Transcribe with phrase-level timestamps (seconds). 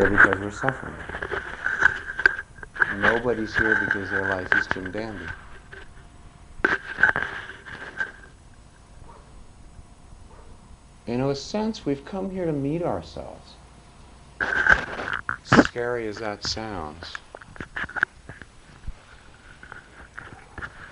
[0.00, 0.94] here because we're suffering.
[2.98, 5.24] Nobody's here because their life is Jim Dandy.
[11.06, 13.54] In a sense, we've come here to meet ourselves.
[15.44, 17.14] Scary as that sounds.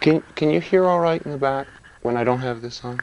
[0.01, 1.67] Can, can you hear all right in the back
[2.03, 3.01] when I don't have this on?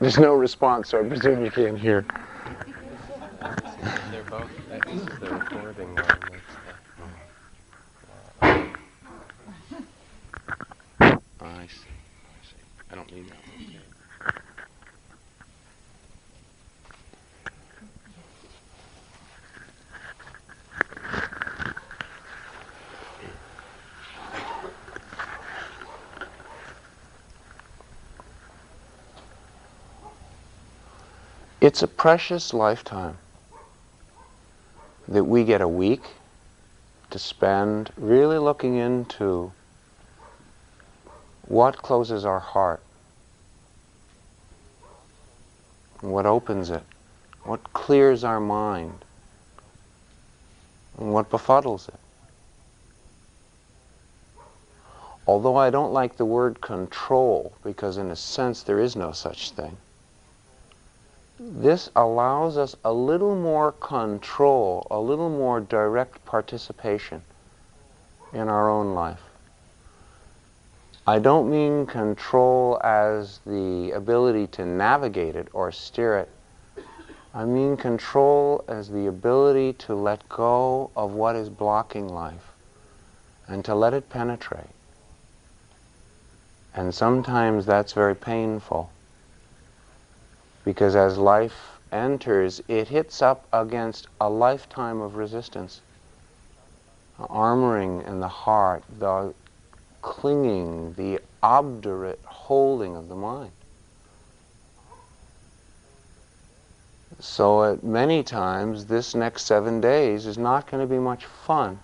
[0.00, 2.04] There's no response, so I presume you can't hear.
[4.10, 4.50] They're both,
[4.86, 6.06] this is the recording one.
[11.40, 11.90] I see.
[11.90, 12.62] I see.
[12.90, 13.54] I don't need that one.
[31.64, 33.16] It's a precious lifetime
[35.08, 36.02] that we get a week
[37.08, 39.50] to spend really looking into
[41.48, 42.82] what closes our heart,
[46.02, 46.82] what opens it,
[47.44, 49.02] what clears our mind,
[50.98, 51.98] and what befuddles it.
[55.26, 59.52] Although I don't like the word control, because in a sense there is no such
[59.52, 59.78] thing,
[61.56, 67.22] this allows us a little more control, a little more direct participation
[68.32, 69.22] in our own life.
[71.06, 76.28] I don't mean control as the ability to navigate it or steer it.
[77.32, 82.50] I mean control as the ability to let go of what is blocking life
[83.46, 84.74] and to let it penetrate.
[86.74, 88.90] And sometimes that's very painful
[90.64, 95.80] because as life enters, it hits up against a lifetime of resistance,
[97.18, 99.34] armoring in the heart, the
[100.02, 103.52] clinging, the obdurate holding of the mind.
[107.20, 111.78] So at many times, this next seven days is not going to be much fun,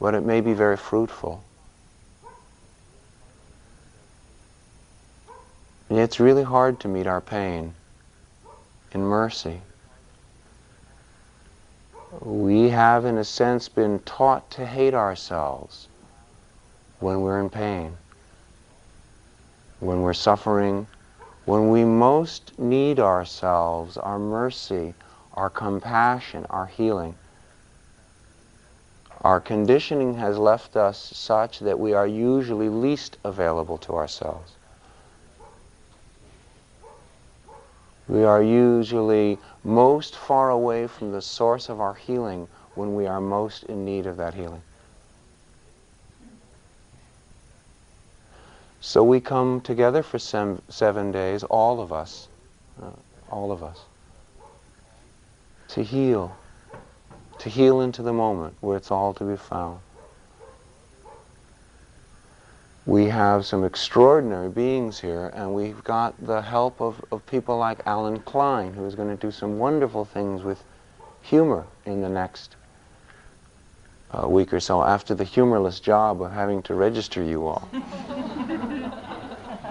[0.00, 1.42] but it may be very fruitful.
[5.88, 7.74] And it's really hard to meet our pain
[8.92, 9.60] in mercy.
[12.20, 15.88] We have, in a sense, been taught to hate ourselves
[17.00, 17.96] when we're in pain,
[19.80, 20.86] when we're suffering,
[21.44, 24.94] when we most need ourselves, our mercy,
[25.34, 27.14] our compassion, our healing.
[29.22, 34.52] Our conditioning has left us such that we are usually least available to ourselves.
[38.08, 43.20] We are usually most far away from the source of our healing when we are
[43.20, 44.62] most in need of that healing.
[48.80, 52.28] So we come together for sem- seven days, all of us,
[52.82, 52.90] uh,
[53.30, 53.82] all of us,
[55.68, 56.36] to heal,
[57.38, 59.80] to heal into the moment where it's all to be found
[62.88, 67.80] we have some extraordinary beings here, and we've got the help of, of people like
[67.84, 70.64] Alan Klein, who is going to do some wonderful things with
[71.20, 72.56] humor in the next
[74.10, 77.68] uh, week or so, after the humorless job of having to register you all.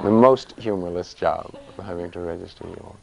[0.03, 2.97] the most humorless job of having to register you all.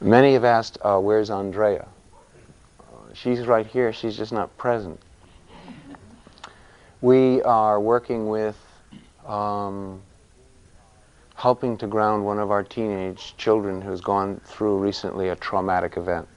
[0.00, 1.86] Many have asked, uh, where's Ondrea?
[3.14, 5.00] She's right here, she's just not present.
[7.00, 8.56] We are working with
[9.26, 10.02] um,
[11.34, 16.28] helping to ground one of our teenage children who's gone through recently a traumatic event.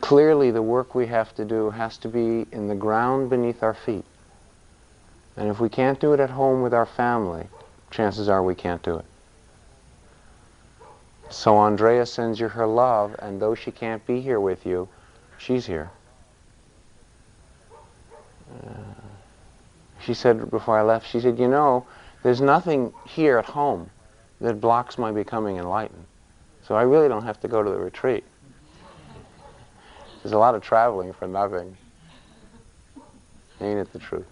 [0.00, 3.74] Clearly, the work we have to do has to be in the ground beneath our
[3.74, 4.04] feet.
[5.36, 7.46] And if we can't do it at home with our family,
[7.90, 9.04] chances are we can't do it.
[11.30, 14.88] So Ondrea sends you her love, and though she can't be here with you,
[15.36, 15.90] she's here.
[18.66, 18.70] Uh,
[20.00, 21.86] she said before I left, she said, you know,
[22.22, 23.90] there's nothing here at home
[24.40, 26.06] that blocks my becoming enlightened.
[26.66, 28.24] So I really don't have to go to the retreat.
[30.22, 31.76] There's a lot of traveling for nothing.
[33.60, 34.26] Ain't it the truth?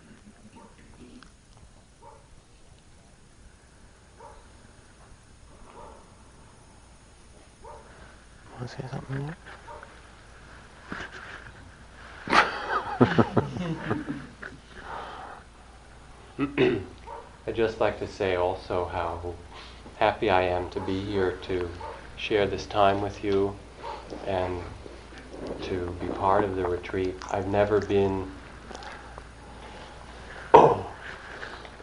[8.59, 9.37] Want to say something more?
[17.47, 19.35] I'd just like to say also how
[19.99, 21.69] happy I am to be here to
[22.17, 23.55] share this time with you
[24.27, 24.63] and
[25.65, 27.15] to be part of the retreat.
[27.31, 28.31] I've never been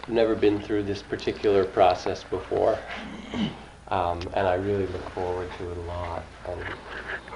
[0.07, 2.79] never been through this particular process before,
[3.89, 6.25] um, and I really look forward to it a lot.
[6.45, 6.59] And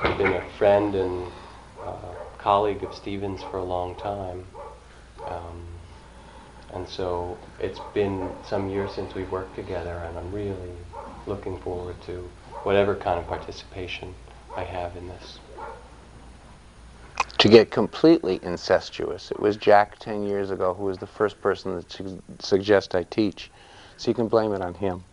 [0.02, 1.32] I've been a friend and
[1.86, 4.46] uh, colleague of Stevens for a long time.
[5.28, 5.66] Um,
[6.74, 10.74] and so it's been some years since we've worked together, and I'm really
[11.26, 12.30] looking forward to
[12.64, 14.14] whatever kind of participation
[14.56, 15.40] I have in this.
[17.40, 21.76] To get completely incestuous, it was Jack 10 years ago who was the first person
[21.76, 23.52] that su- suggest I teach.
[23.98, 25.06] So you can blame it on him.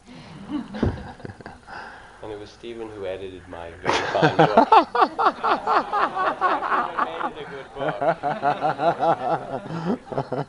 [2.25, 4.57] And it was Stephen who edited my very fine book.
[7.05, 7.69] made it a good
[10.39, 10.49] book.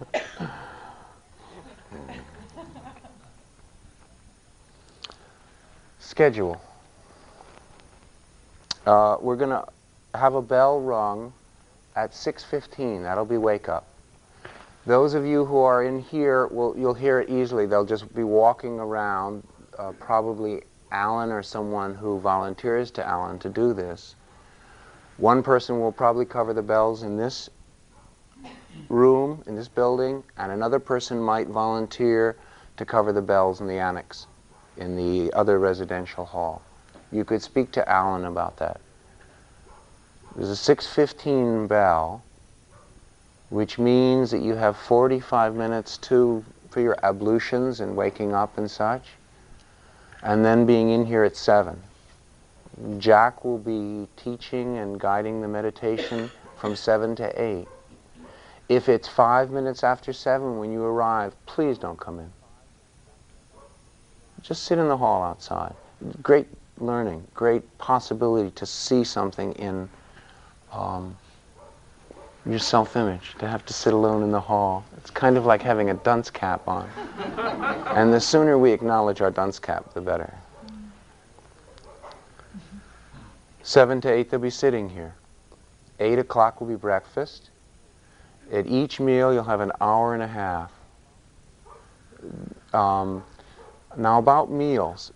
[6.00, 6.62] Schedule.
[8.86, 9.66] Uh, we're going to
[10.18, 11.34] have a bell rung
[11.98, 13.02] at 6.15.
[13.04, 13.86] That'll be wake up.
[14.86, 17.66] Those of you who are in here, will, you'll hear it easily.
[17.66, 19.44] They'll just be walking around,
[19.78, 20.62] uh, probably
[20.92, 24.16] Alan or someone who volunteers to Alan to do this.
[25.18, 27.50] One person will probably cover the bells in this
[28.90, 32.36] room, in this building, and another person might volunteer
[32.78, 34.28] to cover the bells in the annex,
[34.78, 36.62] in the other residential hall.
[37.12, 38.82] You could speak to Alan about that.
[40.36, 42.22] There's a 615 bell,
[43.50, 46.44] which means that you have 45 minutes to
[46.76, 49.12] for your ablutions and waking up and such,
[50.26, 51.80] and then being in here at 7.
[52.98, 57.68] Jack will be teaching and guiding the meditation from 7 to 8.
[58.68, 62.32] If it's five minutes after 7 when you arrive, please don't come in.
[64.42, 65.76] Just sit in the hall outside.
[66.24, 66.48] Great
[66.80, 69.88] learning, great possibility to see something in
[70.74, 71.16] um,
[72.48, 74.84] your self-image, to have to sit alone in the hall.
[75.06, 76.90] It's kind of like having a dunce cap on.
[77.96, 80.34] and the sooner we acknowledge our dunce cap, the better.
[83.62, 85.14] Seven to eight, they'll be sitting here.
[86.00, 87.52] Eight o'clock will be breakfast.
[88.52, 90.72] At each meal, you'll have an hour and a half.
[92.74, 93.24] Um,
[93.96, 95.14] now, about meals,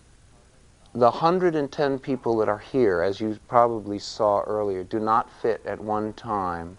[0.94, 5.80] the 110 people that are here, as you probably saw earlier, do not fit at
[5.80, 6.78] one time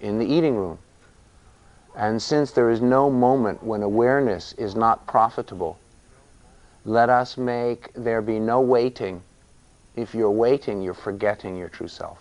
[0.00, 0.78] in the eating room.
[1.96, 5.78] And since there is no moment when awareness is not profitable,
[6.84, 9.22] let us make there be no waiting.
[9.96, 12.18] If you're waiting, you're forgetting your true self.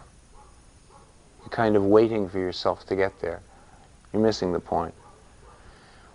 [1.41, 3.41] You're kind of waiting for yourself to get there.
[4.11, 4.93] You're missing the point.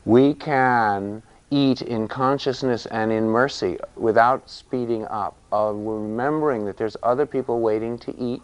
[0.04, 6.96] We can eat in consciousness and in mercy without speeding up, of remembering that there's
[7.02, 8.42] other people waiting to eat,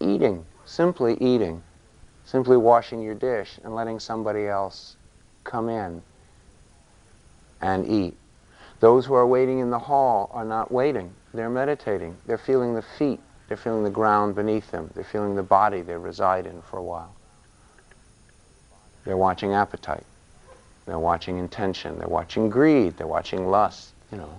[0.00, 1.62] eating, simply eating,
[2.28, 4.96] simply washing your dish and letting somebody else
[5.44, 6.02] come in
[7.62, 8.14] and eat.
[8.80, 11.10] Those who are waiting in the hall are not waiting.
[11.32, 12.18] They're meditating.
[12.26, 13.20] They're feeling the feet.
[13.48, 14.90] They're feeling the ground beneath them.
[14.94, 17.14] They're feeling the body they reside in for a while.
[19.06, 20.04] They're watching appetite.
[20.84, 21.98] They're watching intention.
[21.98, 22.98] They're watching greed.
[22.98, 24.34] They're watching lust, you know.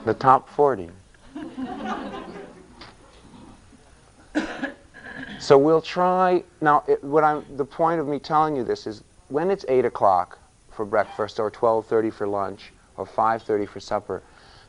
[0.04, 0.90] the top 40.
[5.40, 9.04] So we'll try, now it, what I'm, the point of me telling you this is
[9.28, 10.38] when it's 8 o'clock
[10.70, 14.22] for breakfast or 12.30 for lunch or 5.30 for supper,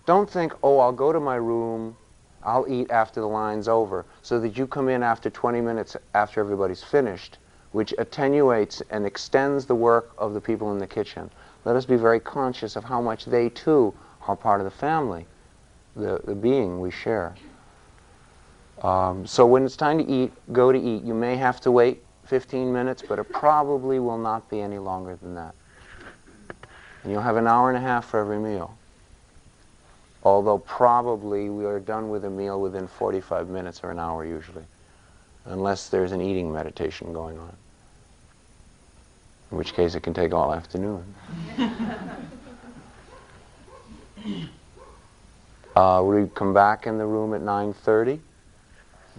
[0.06, 1.98] don't think, oh, I'll go to my room,
[2.44, 6.40] I'll eat after the line's over, so that you come in after 20 minutes after
[6.40, 7.40] everybody's finished,
[7.72, 11.32] which attenuates and extends the work of the people in the kitchen.
[11.66, 13.94] Let us be very conscious of how much they too
[14.28, 15.26] are part of the family,
[15.96, 17.36] the, the being we share.
[18.82, 21.04] Um, so when it's time to eat, go to eat.
[21.04, 25.16] You may have to wait 15 minutes, but it probably will not be any longer
[25.16, 25.54] than that.
[27.04, 28.78] And you'll have an hour and a half for every meal.
[30.24, 34.66] Although probably we are done with a meal within 45 minutes or an hour usually,
[35.46, 37.56] unless there's an eating meditation going on.
[39.52, 41.04] In which case it can take all afternoon.
[45.76, 48.20] uh, we come back in the room at 9.30.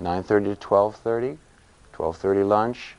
[0.00, 1.36] 9.30 to 12.30,
[1.92, 2.94] 12.30 lunch,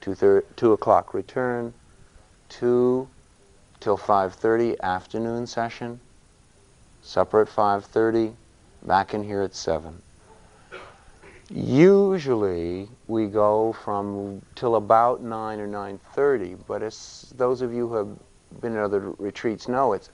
[0.00, 1.72] 2, 2 o'clock return,
[2.48, 3.06] 2
[3.78, 6.00] till 5.30 afternoon session,
[7.02, 8.34] supper at 5.30,
[8.82, 10.02] back in here at 7.
[11.50, 17.94] Usually we go from till about 9 or 9.30, but as those of you who
[17.94, 18.08] have
[18.60, 20.10] been at other retreats know, it's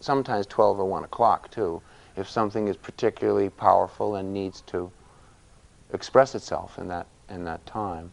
[0.00, 1.82] sometimes 12 or 1 o'clock too,
[2.16, 4.90] if something is particularly powerful and needs to
[5.92, 8.10] express itself in that, in that time.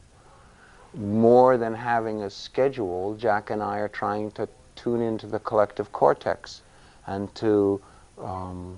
[0.93, 5.91] More than having a schedule, Jack and I are trying to tune into the collective
[5.91, 6.61] cortex
[7.05, 7.81] and to
[8.21, 8.77] um,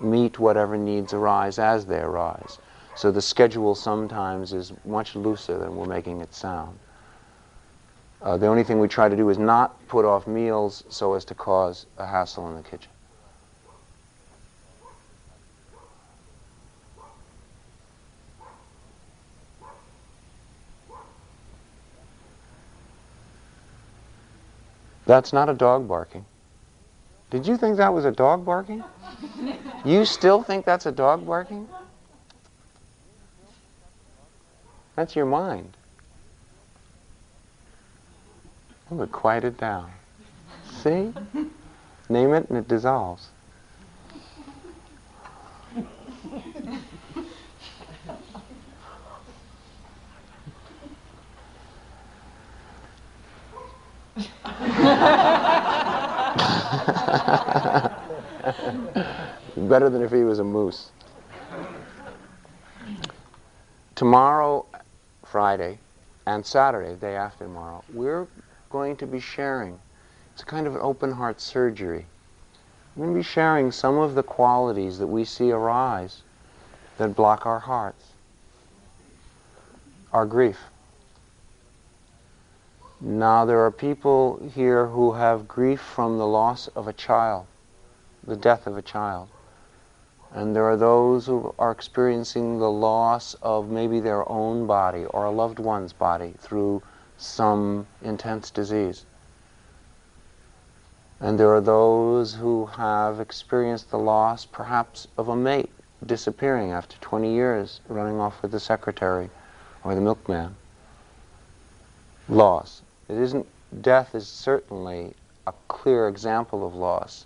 [0.00, 2.58] meet whatever needs arise as they arise.
[2.94, 6.78] So the schedule sometimes is much looser than we're making it sound.
[8.22, 11.24] Uh, the only thing we try to do is not put off meals so as
[11.26, 12.90] to cause a hassle in the kitchen.
[25.06, 26.24] That's not a dog barking.
[27.30, 28.84] Did you think that was a dog barking?
[29.84, 31.68] You still think that's a dog barking?
[34.96, 35.76] That's your mind.
[38.90, 39.90] Oh, it quieted down.
[40.82, 41.12] See?
[42.08, 43.28] Name it and it dissolves.
[59.56, 60.90] Better than if he was a moose.
[63.94, 64.66] Tomorrow
[65.24, 65.78] Friday,
[66.26, 68.26] and Saturday, the day after tomorrow, we're
[68.70, 69.78] going to be sharing.
[70.32, 72.06] It's a kind of an open heart surgery.
[72.94, 76.22] We're going to be sharing some of the qualities that we see arise
[76.98, 78.04] that block our hearts.
[80.12, 80.58] Our grief.
[82.98, 87.46] Now, there are people here who have grief from the loss of a child,
[88.26, 89.28] the death of a child.
[90.32, 95.26] And there are those who are experiencing the loss of maybe their own body or
[95.26, 96.82] a loved one's body through
[97.18, 99.04] some intense disease.
[101.20, 105.70] And there are those who have experienced the loss perhaps of a mate
[106.04, 109.28] disappearing after 20 years, running off with the secretary
[109.84, 110.56] or the milkman.
[112.28, 112.82] Loss.
[113.08, 113.46] It isn't,
[113.82, 115.14] death is certainly
[115.46, 117.24] a clear example of loss.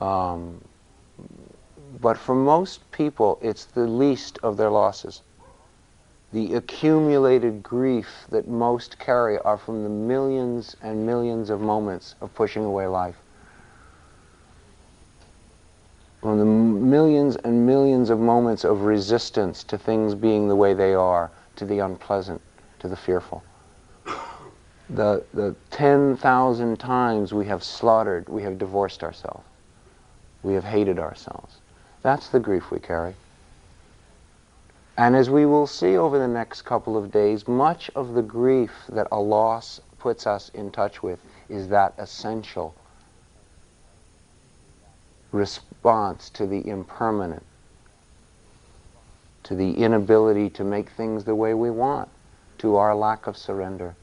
[0.00, 0.62] Um,
[2.00, 5.22] but for most people, it's the least of their losses.
[6.32, 12.34] The accumulated grief that most carry are from the millions and millions of moments of
[12.34, 13.16] pushing away life.
[16.20, 20.94] From the millions and millions of moments of resistance to things being the way they
[20.94, 22.40] are, to the unpleasant,
[22.80, 23.42] to the fearful.
[24.88, 29.44] The, the 10,000 times we have slaughtered, we have divorced ourselves.
[30.42, 31.56] We have hated ourselves.
[32.02, 33.14] That's the grief we carry.
[34.96, 38.70] And as we will see over the next couple of days, much of the grief
[38.88, 42.74] that a loss puts us in touch with is that essential
[45.32, 47.44] response to the impermanent,
[49.42, 52.08] to the inability to make things the way we want,
[52.58, 53.94] to our lack of surrender,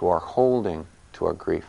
[0.00, 1.66] to our holding, to our grief.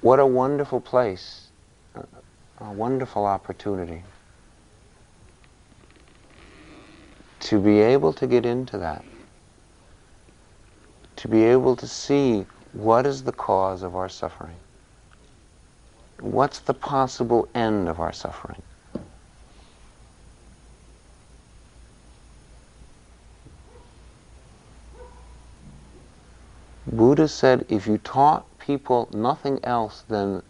[0.00, 1.46] What a wonderful place,
[1.94, 4.02] a wonderful opportunity
[7.38, 9.04] to be able to get into that,
[11.14, 14.56] to be able to see what is the cause of our suffering,
[16.18, 18.60] what's the possible end of our suffering.
[26.86, 30.42] Buddha said if you taught people nothing else than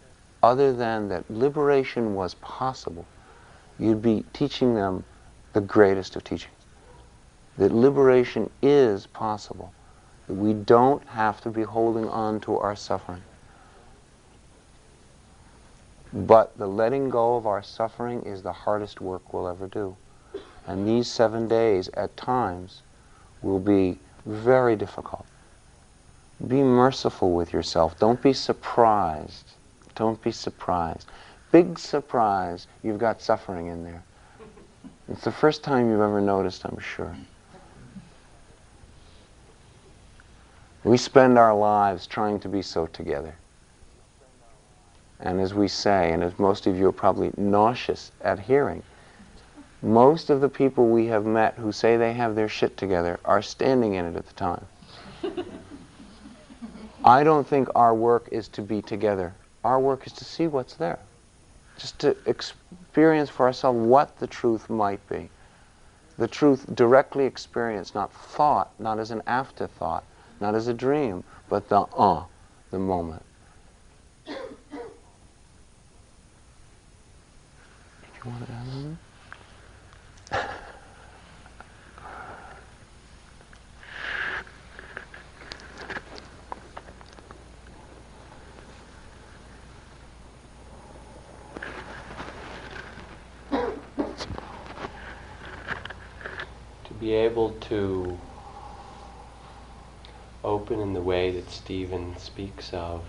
[0.43, 3.05] other than that liberation was possible,
[3.79, 5.03] you'd be teaching them
[5.53, 6.53] the greatest of teachings.
[7.57, 9.73] That liberation is possible.
[10.27, 13.23] That we don't have to be holding on to our suffering.
[16.13, 19.95] But the letting go of our suffering is the hardest work we'll ever do.
[20.67, 22.83] And these seven days, at times,
[23.41, 25.25] will be very difficult.
[26.45, 27.97] Be merciful with yourself.
[27.97, 29.53] Don't be surprised.
[29.95, 31.07] Don't be surprised.
[31.51, 34.03] Big surprise, you've got suffering in there.
[35.09, 37.15] It's the first time you've ever noticed, I'm sure.
[40.83, 43.35] We spend our lives trying to be so together.
[45.19, 48.83] And as we say, and as most of you are probably nauseous at hearing,
[49.81, 53.41] most of the people we have met who say they have their shit together are
[53.41, 54.65] standing in it at the time.
[57.07, 59.33] I don't think our work is to be together.
[59.63, 60.99] Our work is to see what's there,
[61.77, 65.29] just to experience for ourselves what the truth might be.
[66.17, 70.03] The truth directly experienced, not thought, not as an afterthought,
[70.41, 72.25] not as a dream, but the uh,
[72.71, 73.23] the moment.
[74.25, 74.35] Did
[78.25, 78.97] you want to add anything?
[97.07, 98.19] Be able to
[100.43, 103.01] open in the way that Stephen speaks of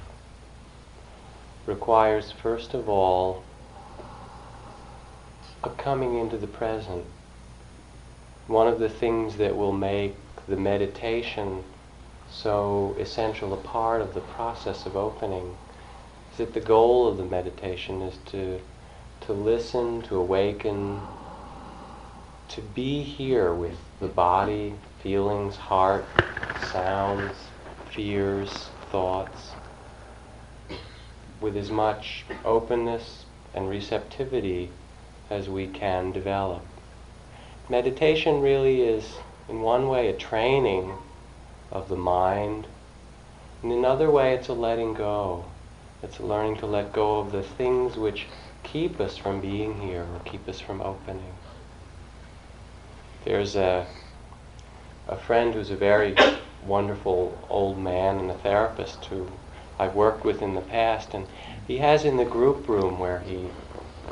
[1.67, 3.43] requires, first of all,
[5.65, 7.05] a coming into the present.
[8.47, 10.15] One of the things that will make
[10.47, 11.65] the meditation
[12.31, 15.57] so essential a part of the process of opening
[16.31, 18.61] is that the goal of the meditation is to,
[19.23, 21.01] to listen, to awaken,
[22.51, 26.05] to be here with the body, feelings, heart,
[26.73, 27.35] sounds,
[27.91, 29.53] fears, thoughts,
[31.41, 34.71] with as much openness and receptivity
[35.31, 36.63] as we can develop.
[37.69, 39.17] Meditation really is,
[39.49, 40.93] in one way, a training
[41.73, 42.67] of the mind.
[43.63, 45.45] In another way, it's a letting go.
[46.03, 48.27] It's learning to let go of the things which
[48.63, 51.38] keep us from being here or keep us from opening.
[53.25, 53.87] There's a,
[55.07, 56.15] a friend who's a very
[56.65, 59.27] wonderful old man and a therapist who
[59.79, 61.27] I've worked with in the past, and
[61.67, 63.51] he has in the group room where he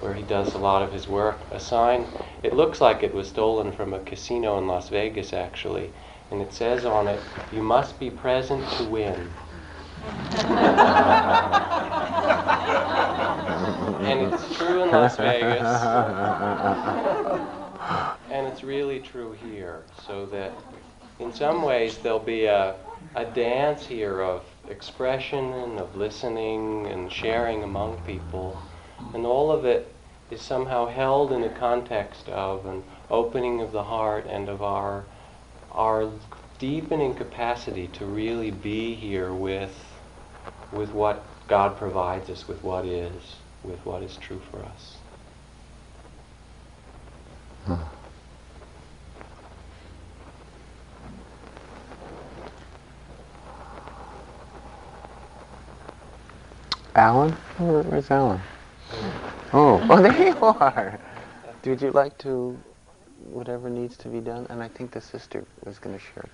[0.00, 2.06] where he does a lot of his work a sign.
[2.42, 5.92] It looks like it was stolen from a casino in Las Vegas, actually,
[6.30, 7.20] and it says on it,
[7.52, 9.30] "You must be present to win."
[14.02, 15.62] and it's true in Las Vegas.
[18.36, 19.82] and it's really true here.
[20.06, 20.52] So that
[21.18, 22.76] in some ways there'll be a,
[23.14, 28.60] a dance here of expression and of listening and sharing among people.
[29.14, 29.90] And all of it
[30.30, 35.04] is somehow held in the context of an opening of the heart and of our,
[35.72, 36.10] our
[36.58, 39.74] deepening capacity to really be here with,
[40.72, 44.96] with what God provides us, with what is, with what is true for us.
[47.64, 47.95] Hmm.
[56.96, 57.32] Alan?
[57.58, 58.40] where's Alan?
[59.52, 60.98] Oh, oh, there you are.
[61.66, 62.58] Would you like to,
[63.18, 64.46] whatever needs to be done?
[64.50, 66.24] And I think the sister was going to share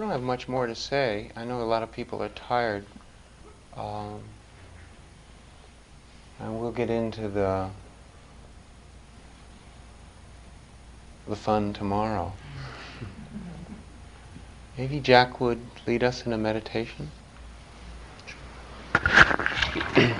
[0.00, 0.08] too.
[0.08, 1.30] have much more to say.
[1.36, 2.84] I know a lot of people are tired.
[3.76, 4.20] Um,
[6.40, 7.70] and we'll get into the
[11.28, 12.32] the fun tomorrow.
[14.78, 17.10] Maybe Jack would lead us in a meditation.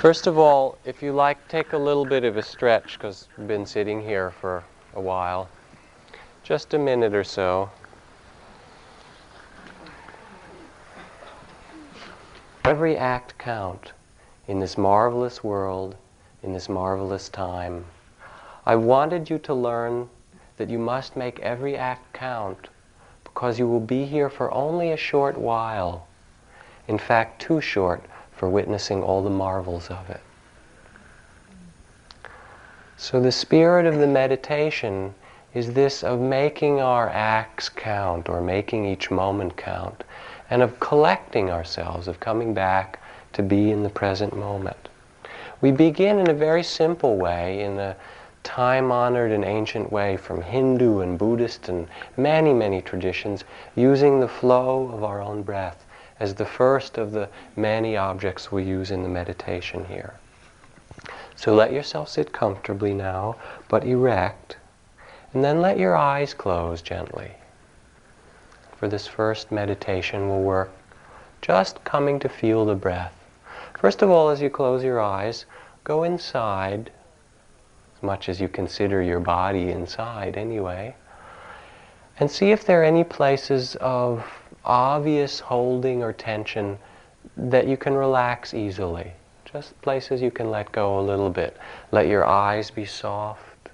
[0.00, 3.48] First of all, if you like, take a little bit of a stretch because we've
[3.48, 5.50] been sitting here for a while.
[6.42, 7.70] Just a minute or so.
[12.66, 13.92] Every act count
[14.48, 15.94] in this marvelous world,
[16.42, 17.84] in this marvelous time.
[18.66, 20.08] I wanted you to learn
[20.56, 22.66] that you must make every act count
[23.22, 26.08] because you will be here for only a short while.
[26.88, 28.02] In fact, too short
[28.32, 30.20] for witnessing all the marvels of it.
[32.96, 35.14] So the spirit of the meditation
[35.54, 40.02] is this of making our acts count or making each moment count
[40.50, 43.00] and of collecting ourselves, of coming back
[43.32, 44.88] to be in the present moment.
[45.60, 47.96] We begin in a very simple way, in a
[48.42, 54.28] time honored and ancient way from Hindu and Buddhist and many, many traditions, using the
[54.28, 55.84] flow of our own breath
[56.20, 60.14] as the first of the many objects we use in the meditation here.
[61.34, 63.36] So let yourself sit comfortably now,
[63.68, 64.56] but erect,
[65.34, 67.32] and then let your eyes close gently
[68.78, 70.70] for this first meditation will work
[71.42, 73.14] just coming to feel the breath.
[73.78, 75.44] First of all, as you close your eyes,
[75.84, 76.90] go inside,
[77.96, 80.94] as much as you consider your body inside anyway,
[82.18, 84.24] and see if there are any places of
[84.64, 86.78] obvious holding or tension
[87.36, 89.12] that you can relax easily.
[89.44, 91.56] just places you can let go a little bit.
[91.92, 93.70] Let your eyes be soft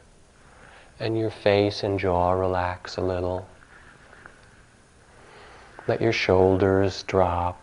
[1.01, 3.49] and your face and jaw relax a little.
[5.89, 7.61] Let your shoulders drop.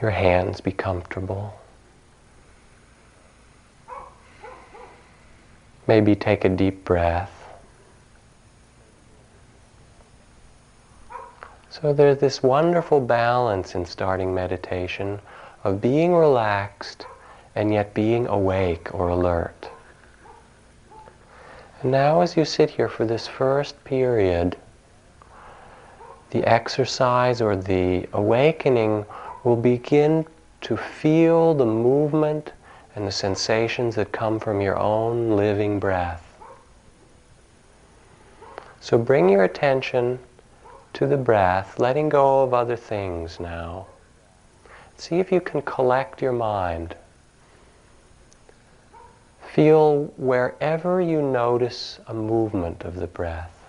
[0.00, 1.54] Your hands be comfortable.
[5.86, 7.30] Maybe take a deep breath.
[11.70, 15.20] So there's this wonderful balance in starting meditation
[15.64, 17.06] of being relaxed
[17.54, 19.68] and yet being awake or alert.
[21.82, 24.56] And now as you sit here for this first period,
[26.32, 29.04] the exercise or the awakening
[29.44, 30.24] will begin
[30.62, 32.52] to feel the movement
[32.96, 36.26] and the sensations that come from your own living breath.
[38.80, 40.18] So bring your attention
[40.94, 43.86] to the breath, letting go of other things now.
[44.96, 46.94] See if you can collect your mind.
[49.52, 53.61] Feel wherever you notice a movement of the breath.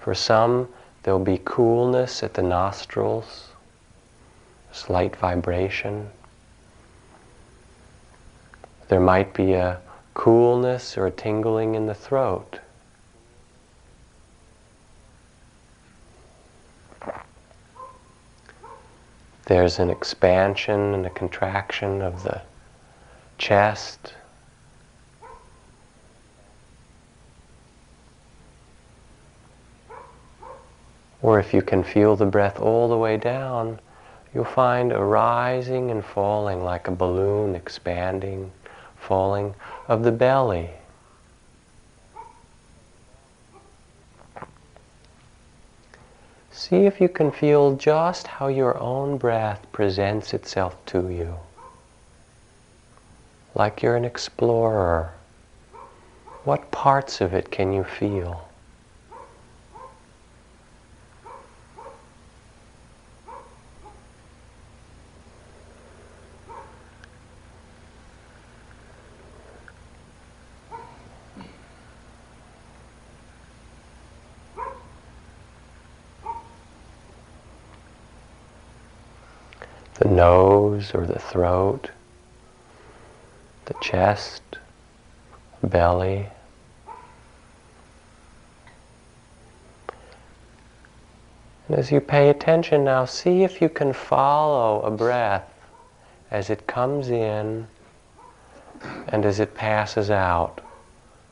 [0.00, 0.68] For some,
[1.02, 3.50] there'll be coolness at the nostrils,
[4.72, 6.10] slight vibration.
[8.88, 9.78] There might be a
[10.14, 12.60] coolness or a tingling in the throat.
[19.46, 22.40] There's an expansion and a contraction of the
[23.36, 24.14] chest.
[31.22, 33.78] Or if you can feel the breath all the way down,
[34.34, 38.50] you'll find a rising and falling like a balloon expanding,
[38.96, 39.54] falling
[39.88, 40.70] of the belly.
[46.50, 51.36] See if you can feel just how your own breath presents itself to you.
[53.54, 55.12] Like you're an explorer.
[56.44, 58.49] What parts of it can you feel?
[80.00, 81.90] The nose or the throat,
[83.66, 84.42] the chest,
[85.62, 86.26] belly.
[91.68, 95.52] And as you pay attention now, see if you can follow a breath
[96.30, 97.66] as it comes in
[99.08, 100.62] and as it passes out.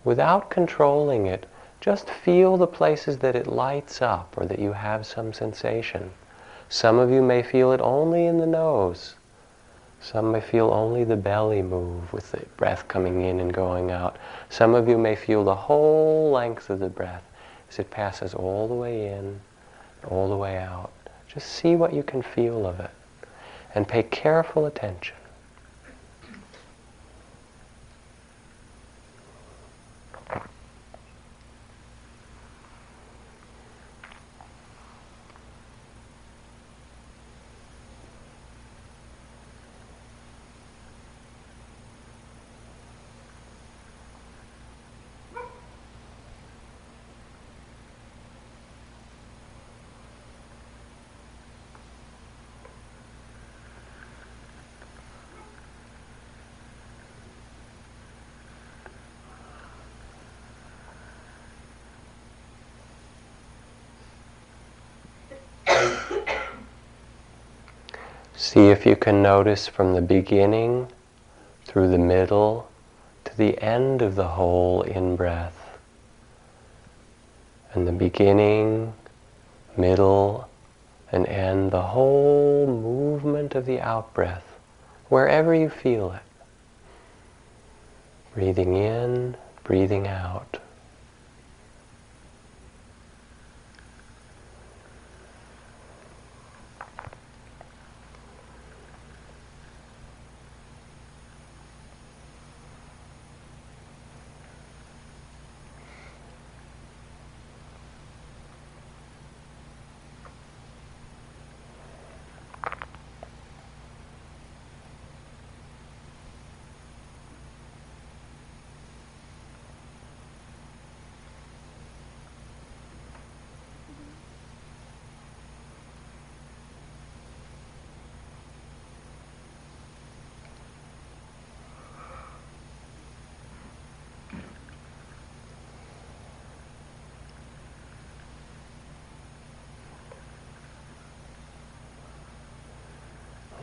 [0.05, 1.47] Without controlling it,
[1.81, 6.11] just feel the places that it lights up or that you have some sensation.
[6.69, 9.15] Some of you may feel it only in the nose.
[10.01, 14.17] Some may feel only the belly move with the breath coming in and going out.
[14.49, 17.25] Some of you may feel the whole length of the breath
[17.71, 19.41] as it passes all the way in,
[20.09, 20.93] all the way out.
[21.27, 22.91] Just see what you can feel of it
[23.75, 25.17] and pay careful attention.
[68.49, 70.89] See if you can notice from the beginning
[71.67, 72.71] through the middle
[73.25, 75.79] to the end of the whole in breath.
[77.75, 78.95] And the beginning,
[79.77, 80.49] middle,
[81.13, 84.59] and end, the whole movement of the out breath,
[85.11, 86.23] wherever you feel it.
[88.33, 90.57] Breathing in, breathing out.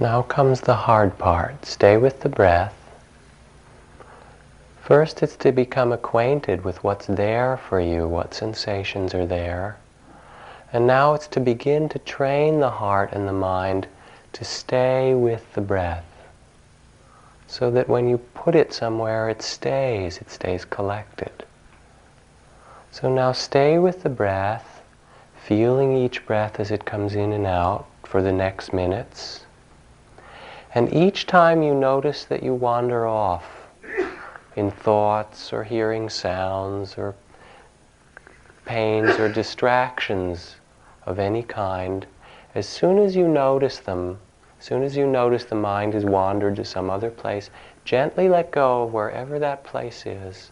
[0.06, 1.66] Now comes the hard part.
[1.66, 2.76] Stay with the breath.
[4.84, 9.78] First, it's to become acquainted with what's there for you, what sensations are there.
[10.72, 13.88] And now it's to begin to train the heart and the mind
[14.34, 16.06] to stay with the breath.
[17.48, 21.46] So that when you put it somewhere, it stays, it stays collected.
[22.92, 24.84] So now stay with the breath,
[25.36, 29.46] feeling each breath as it comes in and out for the next minutes.
[30.76, 33.70] And each time you notice that you wander off,
[34.58, 37.16] in thoughts or hearing sounds or
[38.66, 40.58] pains or distractions
[41.06, 42.06] of any kind,
[42.54, 44.20] as soon as you notice them,
[44.60, 47.50] as soon as you notice the mind has wandered to some other place,
[47.86, 50.52] gently let go of wherever that place is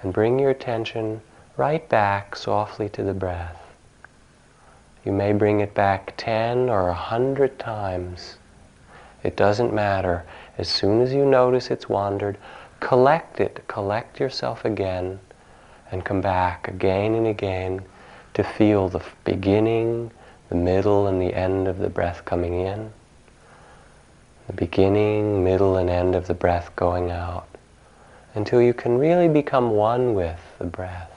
[0.00, 1.20] and bring your attention
[1.56, 3.60] right back softly to the breath.
[5.04, 8.36] You may bring it back 10 or a hundred times.
[9.24, 10.24] It doesn't matter.
[10.58, 12.36] As soon as you notice it's wandered,
[12.78, 15.18] collect it, collect yourself again,
[15.90, 17.82] and come back again and again
[18.34, 20.10] to feel the beginning,
[20.50, 22.92] the middle, and the end of the breath coming in,
[24.46, 27.48] the beginning, middle, and end of the breath going out,
[28.34, 31.13] until you can really become one with the breath.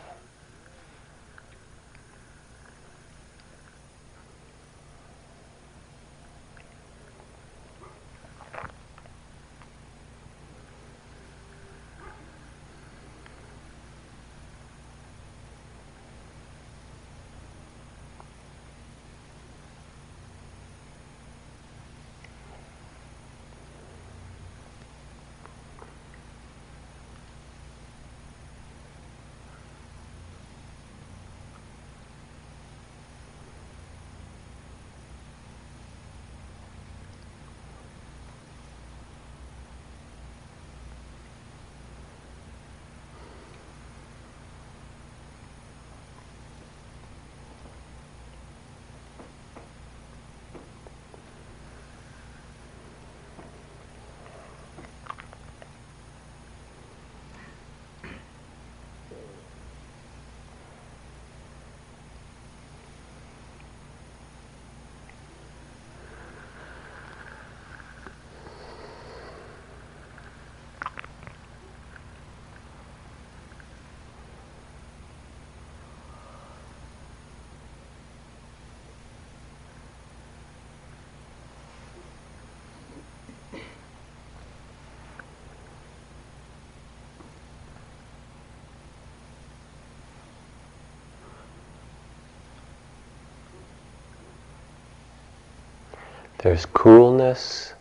[96.39, 97.73] There's coolness,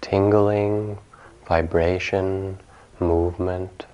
[0.00, 0.98] tingling,
[1.46, 2.58] vibration,
[2.98, 3.84] movement.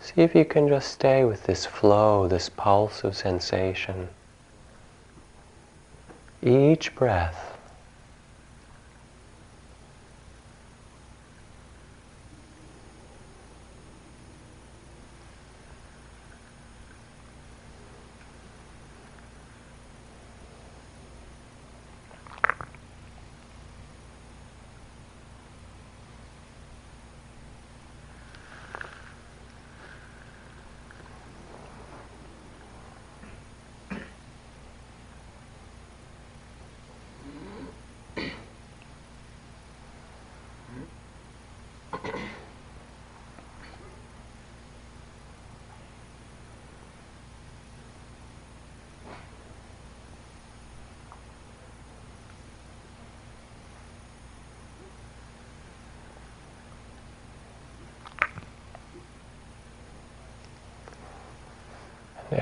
[0.00, 4.08] See if you can just stay with this flow, this pulse of sensation.
[6.42, 7.53] Each breath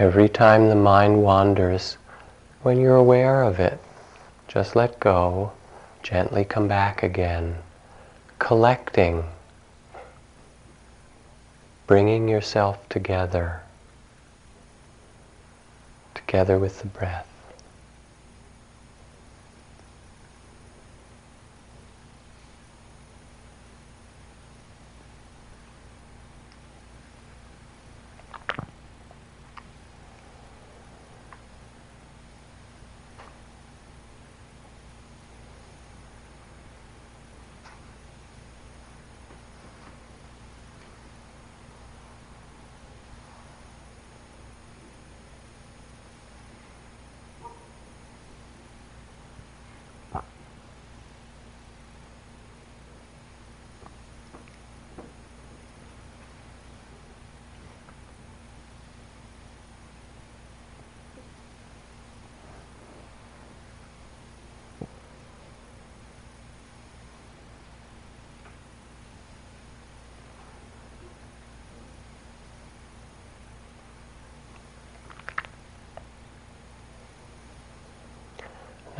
[0.03, 1.97] Every time the mind wanders,
[2.63, 3.79] when you're aware of it,
[4.49, 5.53] just let go,
[6.03, 7.59] gently come back again,
[8.41, 9.23] collecting,
[11.87, 13.63] bringing yourself together,
[16.17, 17.32] together with the breath.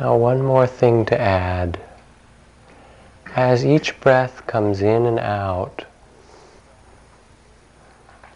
[0.03, 1.79] Now, one more thing to add.
[3.37, 5.85] As each breath comes in and out,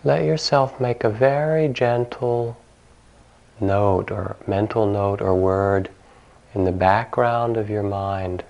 [0.02, 2.56] let yourself make a very gentle
[3.60, 5.90] note or mental note or word
[6.56, 8.46] in the background of your mind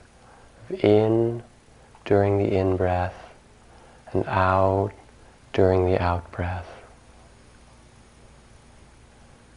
[0.83, 1.41] in
[2.05, 3.33] during the in breath
[4.13, 4.91] and out
[5.53, 6.69] during the out breath.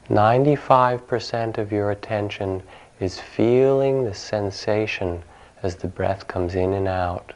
[0.09, 2.63] 95% of your attention
[3.01, 5.23] is feeling the sensation
[5.63, 7.33] as the breath comes in and out.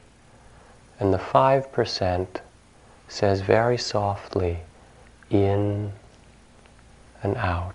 [1.00, 2.26] And the 5%
[3.08, 4.60] says very softly,
[5.30, 5.92] in
[7.22, 7.73] and out.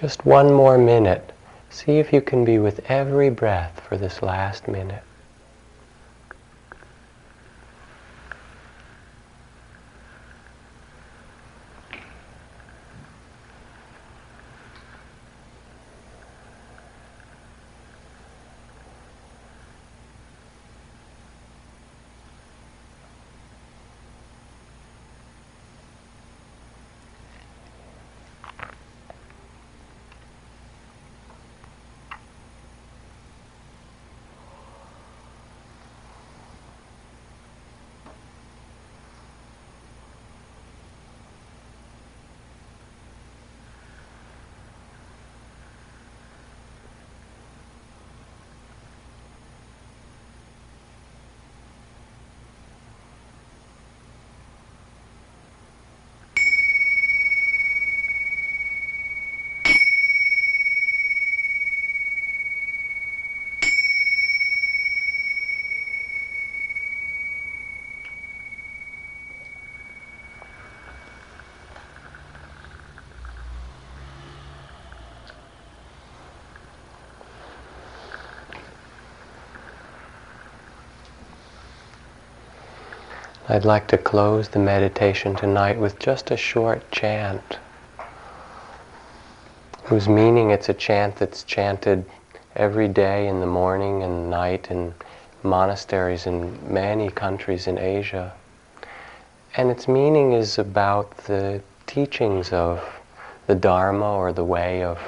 [0.00, 1.30] Just one more minute.
[1.68, 5.02] See if you can be with every breath for this last minute.
[83.50, 87.58] I'd like to close the meditation tonight with just a short chant,
[89.82, 92.04] whose meaning it's a chant that's chanted
[92.54, 94.94] every day in the morning and night in
[95.42, 98.32] monasteries in many countries in Asia.
[99.56, 102.80] And its meaning is about the teachings of
[103.48, 105.00] the Dharma or the way of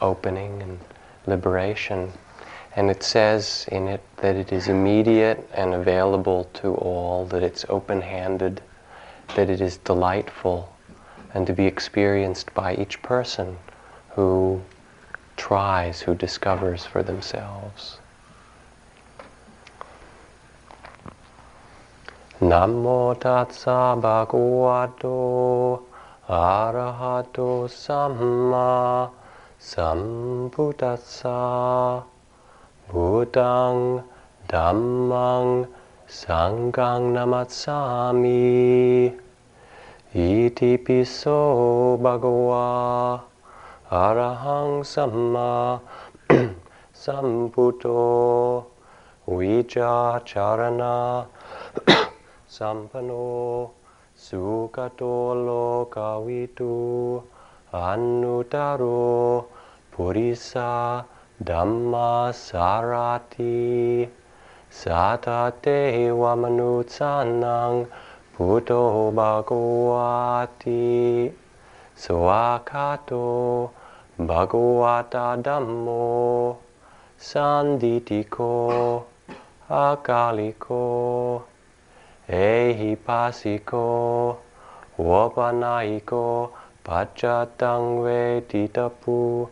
[0.00, 0.78] opening and
[1.26, 2.12] liberation.
[2.76, 7.64] And it says in it that it is immediate and available to all, that it's
[7.68, 8.60] open handed,
[9.36, 10.74] that it is delightful,
[11.32, 13.58] and to be experienced by each person
[14.10, 14.60] who
[15.36, 17.98] tries, who discovers for themselves.
[22.40, 25.80] Namo tassa bhagavato
[26.28, 29.10] arahato samma
[29.60, 32.02] sambuddhassa
[32.90, 34.04] Buddhang
[34.46, 35.66] Dhammang
[36.06, 39.08] Sanghang Namatsami.
[40.14, 43.24] Iti piso bhagava
[43.90, 45.80] Arahang Samma
[46.92, 48.66] Samputo
[49.26, 51.26] Vija Charana
[52.46, 53.70] Sampano
[54.14, 57.24] Sukato Lokavitu
[57.72, 59.46] Anutaro
[59.90, 61.04] Purisa
[61.42, 64.08] Dhamma Sarati
[64.70, 67.88] Sata te wamanutanang
[68.38, 71.32] Buddho bhagavati.
[71.96, 73.70] Swakato
[74.16, 76.56] bhagavata dhammo
[77.18, 79.02] Sanditiko
[79.68, 81.42] Akaliko.
[82.28, 84.36] Ehipasiko
[84.98, 86.50] Wapanaiko
[86.84, 89.48] Pachatang Veditapu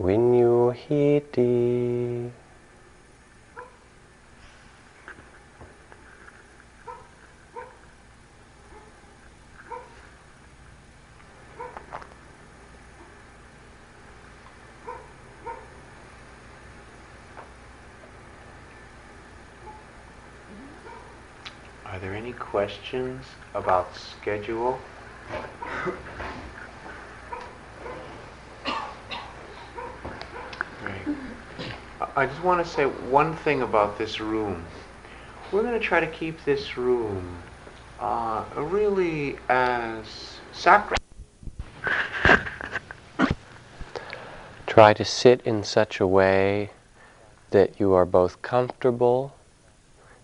[0.00, 1.44] Vinyuhiti
[21.86, 23.24] Are there any questions
[23.54, 24.80] about schedule?
[32.16, 34.64] I just want to say one thing about this room.
[35.50, 37.42] We're going to try to keep this room
[37.98, 40.06] uh, really as
[40.52, 40.96] sacred.
[44.68, 46.70] Try to sit in such a way
[47.50, 49.34] that you are both comfortable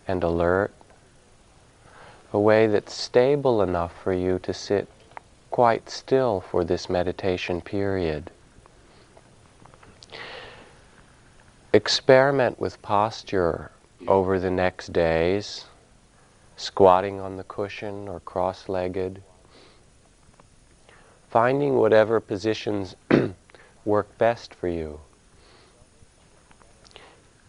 [0.07, 0.73] and alert,
[2.33, 4.87] a way that's stable enough for you to sit
[5.51, 8.31] quite still for this meditation period.
[11.73, 13.71] Experiment with posture
[14.09, 15.67] over the next days,
[16.57, 19.23] squatting on the cushion or cross legged,
[21.29, 22.97] finding whatever positions
[23.85, 24.99] work best for you.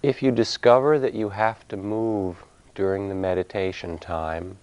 [0.04, 2.44] If you discover that you have to move
[2.76, 4.58] during the meditation time,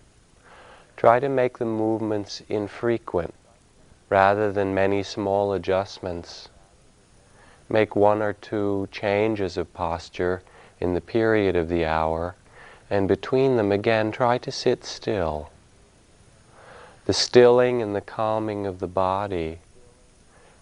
[0.96, 3.34] try to make the movements infrequent
[4.09, 6.48] rather than many small adjustments.
[7.69, 10.43] Make one or two changes of posture
[10.81, 12.35] in the period of the hour,
[12.89, 15.51] and between them again try to sit still.
[17.05, 19.59] The stilling and the calming of the body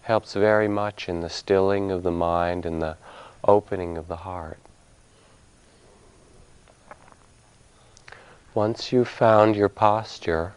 [0.03, 2.97] helps very much in the stilling of the mind and the
[3.43, 4.59] opening of the heart.
[8.53, 10.53] Once you've found your posture,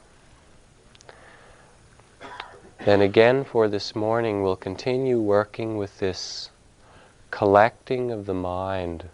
[2.85, 6.51] then again for this morning we'll continue working with this
[7.31, 9.05] collecting of the mind,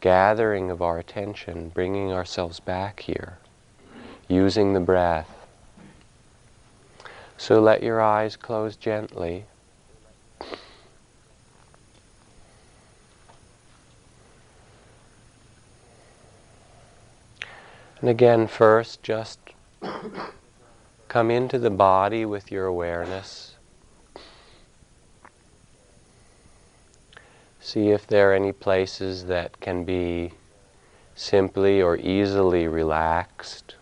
[0.00, 3.38] gathering of our attention, bringing ourselves back here,
[4.28, 5.28] using the breath.
[7.36, 9.46] So let your eyes close gently.
[18.00, 19.40] And again, first, just
[21.08, 23.54] come into the body with your awareness.
[27.60, 30.32] See if there are any places that can be
[31.14, 33.74] simply or easily relaxed.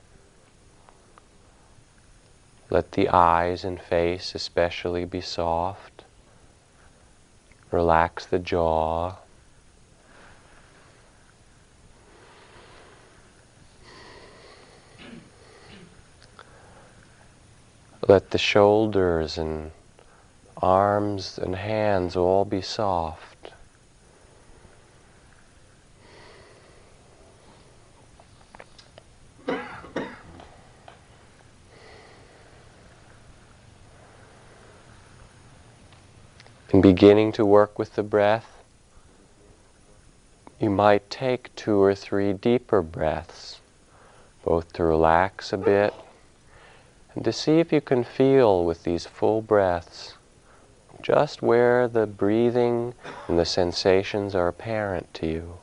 [2.70, 6.04] Let the eyes and face especially be soft.
[7.70, 9.16] Relax the jaw.
[18.08, 19.72] Let the shoulders and
[20.62, 23.50] arms and hands all be soft.
[36.70, 38.62] In beginning to work with the breath,
[40.60, 43.60] you might take two or three deeper breaths,
[44.44, 45.92] both to relax a bit
[47.16, 50.14] and to see if you can feel with these full breaths
[51.02, 52.92] just where the breathing
[53.28, 55.54] and the sensations are apparent to you.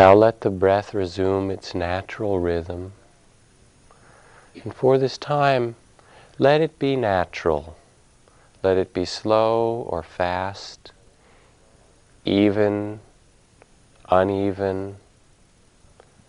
[0.00, 2.94] Now let the breath resume its natural rhythm.
[4.64, 5.76] And for this time,
[6.38, 7.76] let it be natural.
[8.62, 10.92] Let it be slow or fast,
[12.24, 13.00] even,
[14.08, 14.96] uneven,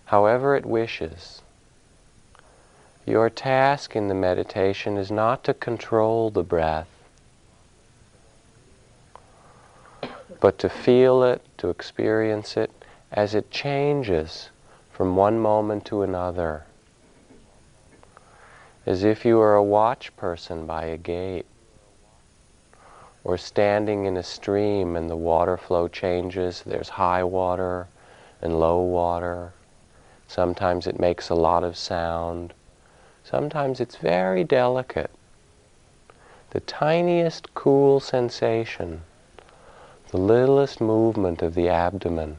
[0.04, 1.42] however it wishes.
[3.06, 6.90] Your task in the meditation is not to control the breath,
[10.42, 12.70] but to feel it, to experience it
[13.12, 14.50] as it changes
[14.92, 16.64] from one moment to another.
[18.86, 21.46] As if you were a watch person by a gate,
[23.24, 27.88] or standing in a stream and the water flow changes, there's high water
[28.42, 29.54] and low water.
[30.28, 32.54] Sometimes it makes a lot of sound.
[33.24, 35.12] Sometimes it's very delicate.
[36.50, 39.02] The tiniest cool sensation,
[40.10, 42.38] the littlest movement of the abdomen.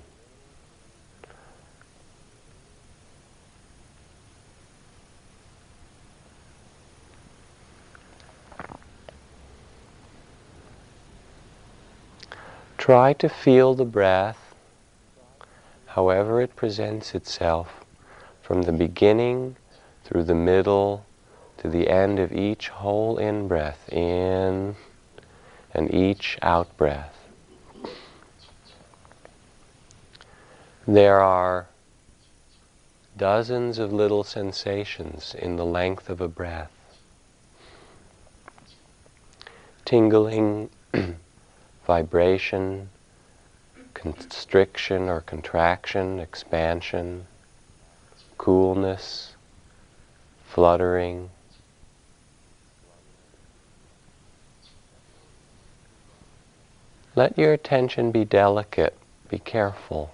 [12.83, 14.57] Try to feel the breath,
[15.87, 17.85] however it presents itself,
[18.43, 19.55] from the beginning
[20.03, 21.07] through the middle
[21.59, 24.74] to the end of each whole in breath, in
[25.72, 27.16] and each out breath.
[30.85, 31.68] There are
[33.16, 36.72] dozens of little sensations in the length of a breath.
[39.85, 40.68] Tingling,
[41.87, 42.89] vibration,
[43.95, 47.26] constriction or contraction, expansion,
[48.39, 49.35] coolness,
[50.45, 51.30] fluttering.
[57.14, 58.97] Let your attention be delicate,
[59.28, 60.12] be careful.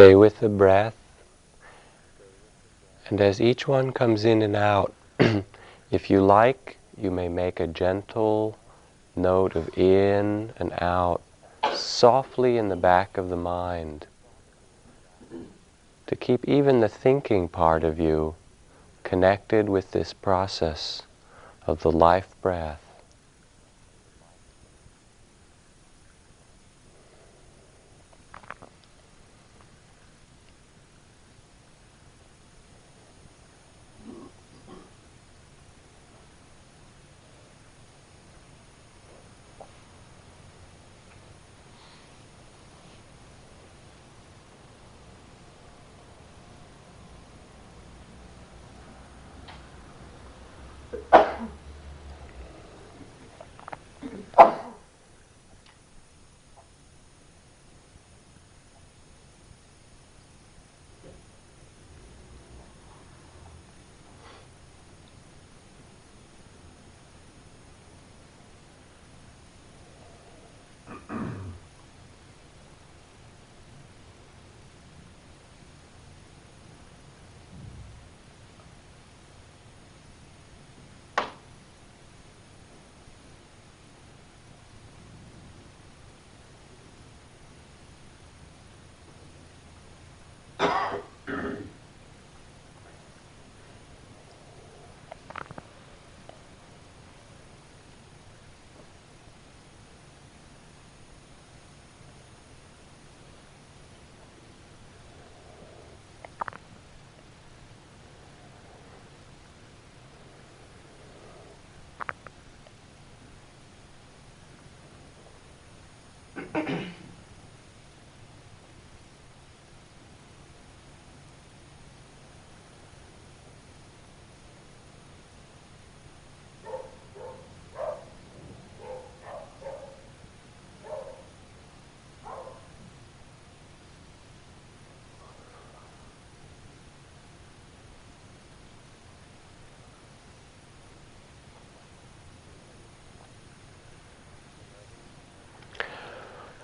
[0.00, 0.96] Stay with the breath.
[3.10, 4.94] And as each one comes in and out,
[5.90, 8.56] if you like, you may make a gentle
[9.14, 11.20] note of in and out
[11.74, 14.06] softly in the back of the mind
[16.06, 18.34] to keep even the thinking part of you
[19.02, 21.02] connected with this process
[21.66, 22.89] of the life breath.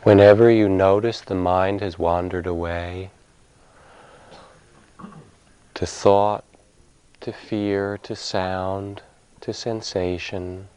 [0.07, 3.11] Whenever you notice the mind has wandered away
[5.75, 6.45] to thought,
[7.21, 9.03] to fear, to sound,
[9.41, 10.69] to sensation,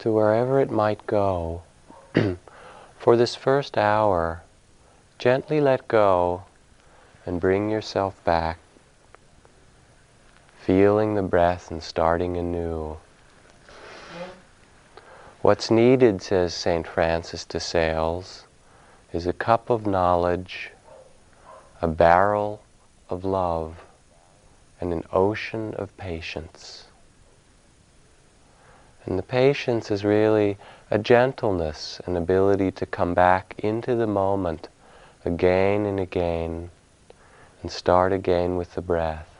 [0.00, 1.62] to wherever it might go,
[2.98, 4.42] for this first hour,
[5.16, 6.42] gently let go
[7.24, 8.58] and bring yourself back,
[10.58, 12.96] feeling the breath and starting anew.
[15.40, 16.84] What's needed, says St.
[16.84, 18.45] Francis de Sales,
[19.12, 20.70] is a cup of knowledge,
[21.80, 22.62] a barrel
[23.08, 23.76] of love,
[24.80, 26.86] and an ocean of patience.
[29.04, 30.58] And the patience is really
[30.90, 34.68] a gentleness, an ability to come back into the moment
[35.24, 36.70] again and again
[37.62, 39.35] and start again with the breath.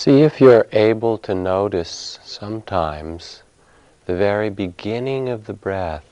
[0.00, 3.42] See if you're able to notice sometimes
[4.06, 6.06] the very beginning of the breath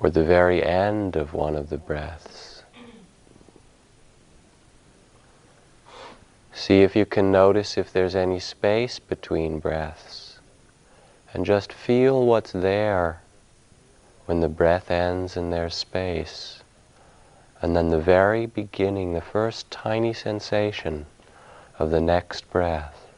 [0.00, 2.64] or the very end of one of the breaths.
[6.52, 10.40] See if you can notice if there's any space between breaths
[11.32, 13.22] and just feel what's there
[14.26, 16.64] when the breath ends and there's space.
[17.62, 21.06] And then the very beginning, the first tiny sensation
[21.80, 23.09] of the next breath.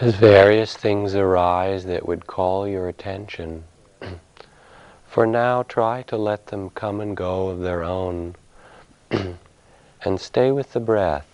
[0.00, 3.64] As various things arise that would call your attention,
[5.06, 8.34] for now try to let them come and go of their own
[9.10, 11.28] and stay with the breath,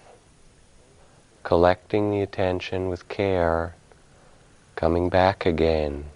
[1.45, 3.77] collecting the attention with care,
[4.75, 6.07] coming back again.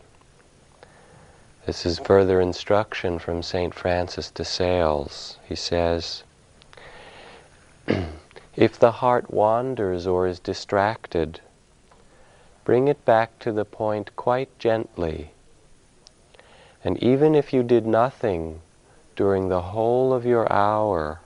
[1.71, 3.73] This is further instruction from St.
[3.73, 5.39] Francis de Sales.
[5.49, 6.25] He says,
[8.57, 11.41] If the heart wanders or is distracted,
[12.65, 15.31] bring it back to the point quite gently.
[16.83, 18.63] And even if you did nothing
[19.15, 21.21] during the whole of your hour,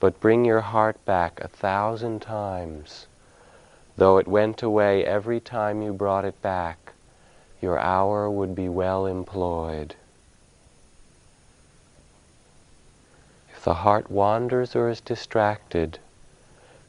[0.00, 3.06] but bring your heart back a thousand times,
[3.98, 6.81] though it went away every time you brought it back,
[7.62, 9.94] your hour would be well employed.
[13.54, 15.98] If the heart wanders or is distracted,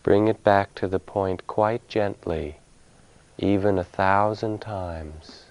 [0.01, 2.57] bring it back to the point quite gently
[3.37, 5.45] even a thousand times.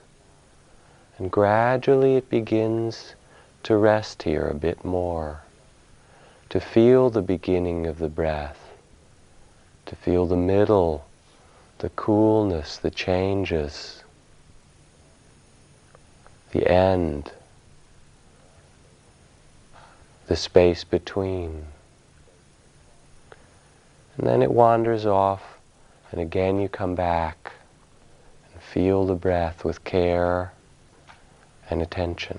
[1.19, 3.15] And gradually it begins
[3.65, 5.43] to rest here a bit more,
[6.51, 8.71] to feel the beginning of the breath,
[9.87, 11.05] to feel the middle,
[11.79, 14.02] the coolness, the changes,
[16.53, 17.33] the end,
[20.29, 21.65] the space between.
[24.17, 25.43] And then it wanders off,
[26.11, 27.53] and again you come back
[28.53, 30.53] and Feel the breath with care
[31.69, 32.39] and attention.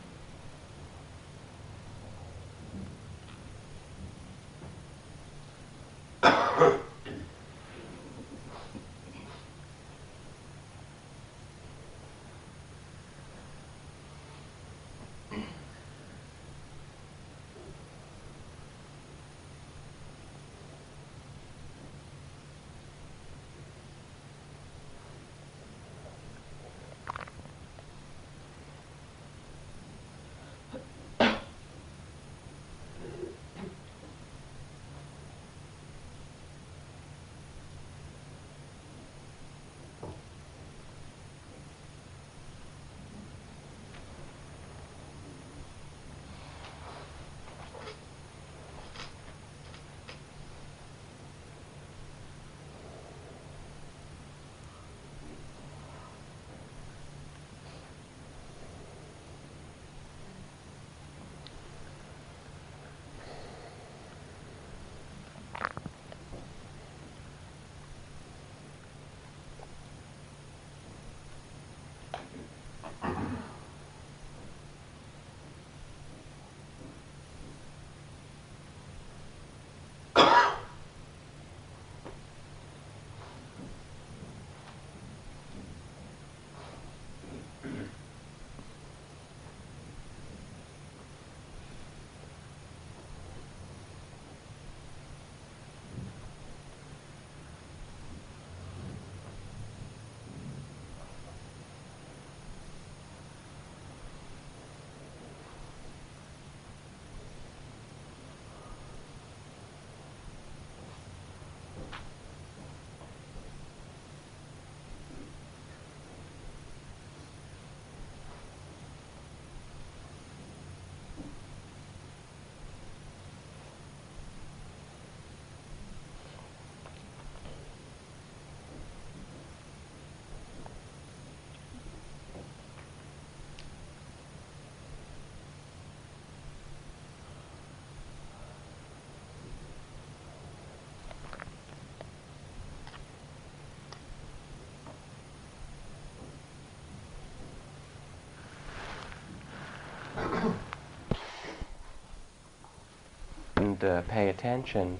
[153.83, 154.97] uh, pay attention,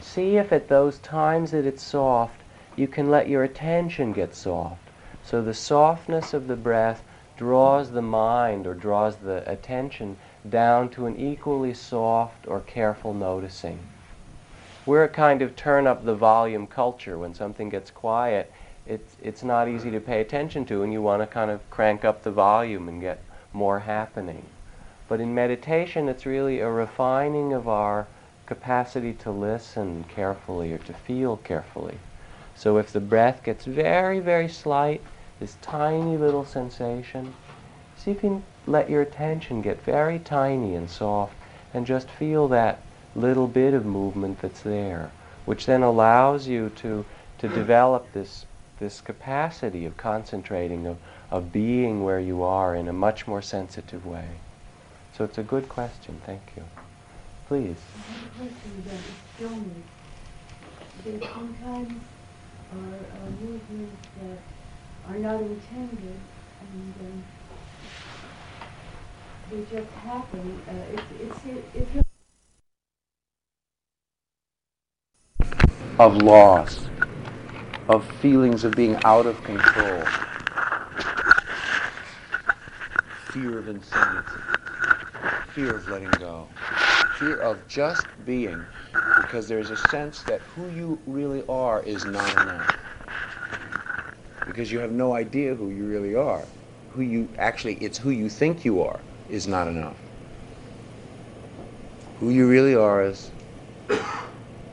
[0.00, 2.40] see if at those times that it's soft,
[2.76, 4.82] you can let your attention get soft.
[5.24, 7.02] So the softness of the breath
[7.36, 10.16] draws the mind or draws the attention
[10.48, 13.78] down to an equally soft or careful noticing.
[14.86, 17.18] We're a kind of turn up the volume culture.
[17.18, 18.50] When something gets quiet,
[18.86, 22.04] it's, it's not easy to pay attention to, and you want to kind of crank
[22.04, 24.44] up the volume and get more happening.
[25.08, 28.06] But in meditation, it's really a refining of our
[28.44, 31.98] capacity to listen carefully or to feel carefully.
[32.54, 35.00] So if the breath gets very, very slight,
[35.40, 37.34] this tiny little sensation,
[37.96, 41.34] see if you can let your attention get very tiny and soft
[41.72, 42.80] and just feel that
[43.14, 45.10] little bit of movement that's there,
[45.46, 47.04] which then allows you to,
[47.38, 48.44] to develop this,
[48.78, 50.98] this capacity of concentrating, of,
[51.30, 54.28] of being where you are in a much more sensitive way.
[55.18, 56.20] So it's a good question.
[56.24, 56.62] Thank you.
[57.48, 57.74] Please.
[61.04, 61.92] There sometimes
[62.72, 64.38] are uh, movements that
[65.08, 66.20] are not intended
[66.60, 67.24] and um,
[69.50, 70.62] they just happen.
[70.68, 71.90] Uh, it's, it's, it's
[75.98, 76.86] of loss,
[77.88, 80.00] of feelings of being out of control,
[83.32, 84.57] fear of insanity,
[85.54, 86.46] fear of letting go,
[87.16, 88.64] fear of just being,
[89.16, 92.76] because there's a sense that who you really are is not enough.
[94.46, 96.44] Because you have no idea who you really are.
[96.90, 99.98] Who you actually, it's who you think you are is not enough.
[102.20, 103.30] Who you really are is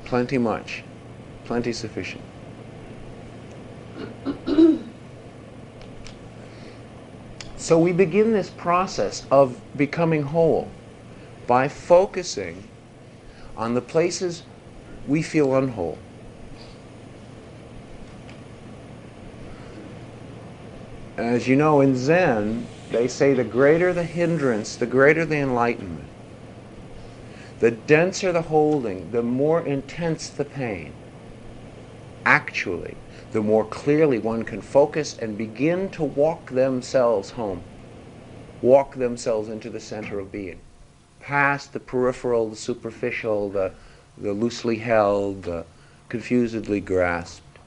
[0.05, 0.83] plenty much,
[1.45, 2.23] plenty sufficient.
[7.65, 10.69] So we begin this process of becoming whole
[11.47, 12.63] by focusing
[13.57, 14.43] on the places
[15.07, 15.97] we feel unwhole.
[21.17, 26.07] As you know, in Zen, they say the greater the hindrance, the greater the enlightenment.
[27.61, 30.93] The denser the holding, the more intense the pain.
[32.27, 32.95] Actually,
[33.35, 37.61] the more clearly one can focus and begin to walk themselves home,
[38.61, 40.57] walk themselves into the center of being,
[41.19, 43.73] past the peripheral, the superficial, the,
[44.17, 45.65] the loosely held, the
[46.07, 47.59] confusedly grasped,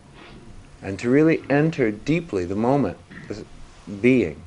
[0.81, 2.97] and to really enter deeply the moment,
[4.01, 4.43] being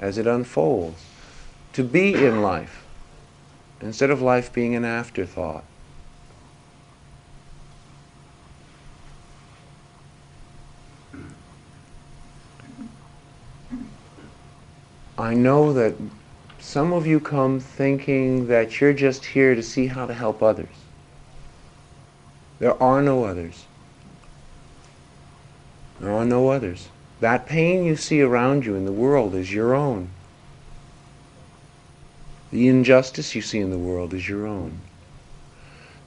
[0.00, 1.04] as it unfolds,
[1.74, 2.86] to be in life
[3.82, 5.64] instead of life being an afterthought.
[15.18, 15.94] I know that
[16.60, 20.68] some of you come thinking that you're just here to see how to help others.
[22.60, 23.64] There are no others.
[25.98, 26.88] There are no others.
[27.18, 30.10] That pain you see around you in the world is your own.
[32.52, 34.78] The injustice you see in the world is your own.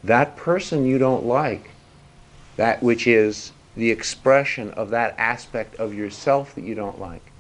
[0.03, 1.71] That person you don't like,
[2.55, 7.30] that which is the expression of that aspect of yourself that you don't like,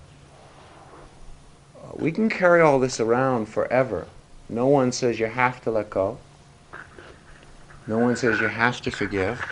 [1.95, 4.07] we can carry all this around forever.
[4.49, 6.17] No one says you have to let go.
[7.87, 9.43] No one says you have to forgive.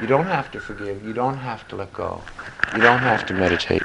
[0.00, 1.04] You don't have to forgive.
[1.04, 2.22] You don't have to let go.
[2.74, 3.82] You don't have to meditate.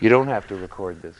[0.00, 1.16] You don't have to record this.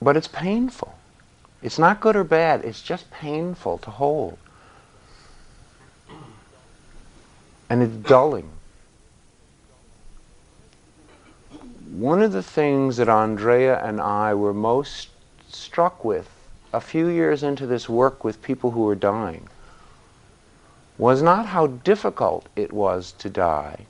[0.00, 0.94] But it's painful.
[1.62, 4.36] It's not good or bad, it's just painful to hold.
[7.70, 8.50] And it's dulling.
[11.92, 15.10] One of the things that Ondrea and I were most
[15.48, 16.28] struck with
[16.72, 19.48] a few years into this work with people who were dying
[20.98, 23.86] was not how difficult it was to die,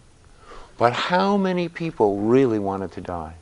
[0.76, 3.34] but how many people really wanted to die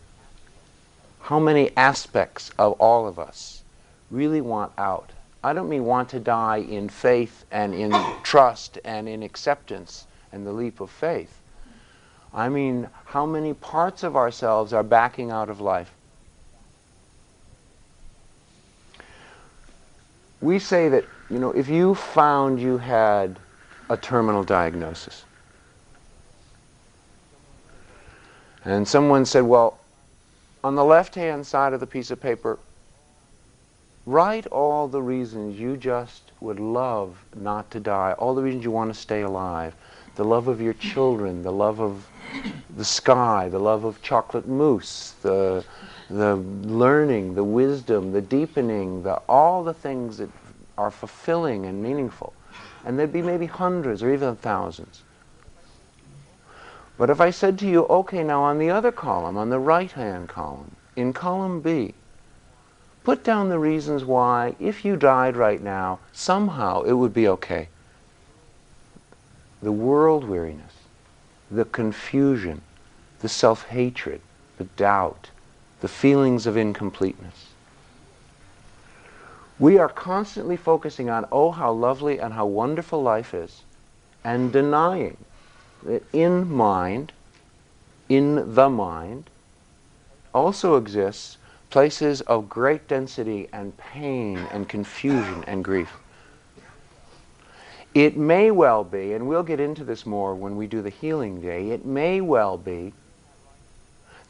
[1.30, 3.62] how many aspects of all of us
[4.10, 5.12] really want out.
[5.44, 7.92] I don't mean want to die in faith and in
[8.24, 11.39] trust and in acceptance and the leap of faith.
[12.32, 15.90] I mean, how many parts of ourselves are backing out of life?
[20.40, 23.38] We say that, you know, if you found you had
[23.88, 25.24] a terminal diagnosis,
[28.64, 29.78] and someone said, well,
[30.62, 32.58] on the left-hand side of the piece of paper,
[34.06, 38.70] write all the reasons you just would love not to die, all the reasons you
[38.70, 39.74] want to stay alive,
[40.16, 42.06] the love of your children, the love of
[42.76, 45.64] the sky, the love of chocolate mousse, the,
[46.08, 50.30] the learning, the wisdom, the deepening, the, all the things that
[50.78, 52.32] are fulfilling and meaningful.
[52.84, 55.02] And there'd be maybe hundreds or even thousands.
[56.96, 60.28] But if I said to you, okay, now on the other column, on the right-hand
[60.28, 61.94] column, in column B,
[63.04, 67.68] put down the reasons why, if you died right now, somehow it would be okay.
[69.62, 70.69] The world weariness,
[71.50, 72.62] the confusion,
[73.20, 74.20] the self-hatred,
[74.58, 75.30] the doubt,
[75.80, 77.46] the feelings of incompleteness.
[79.58, 83.62] We are constantly focusing on, oh, how lovely and how wonderful life is,
[84.24, 85.16] and denying
[85.82, 87.12] that in mind,
[88.08, 89.28] in the mind,
[90.34, 91.36] also exists
[91.70, 95.99] places of great density and pain and confusion and grief.
[97.94, 101.40] It may well be, and we'll get into this more when we do the healing
[101.40, 102.92] day, it may well be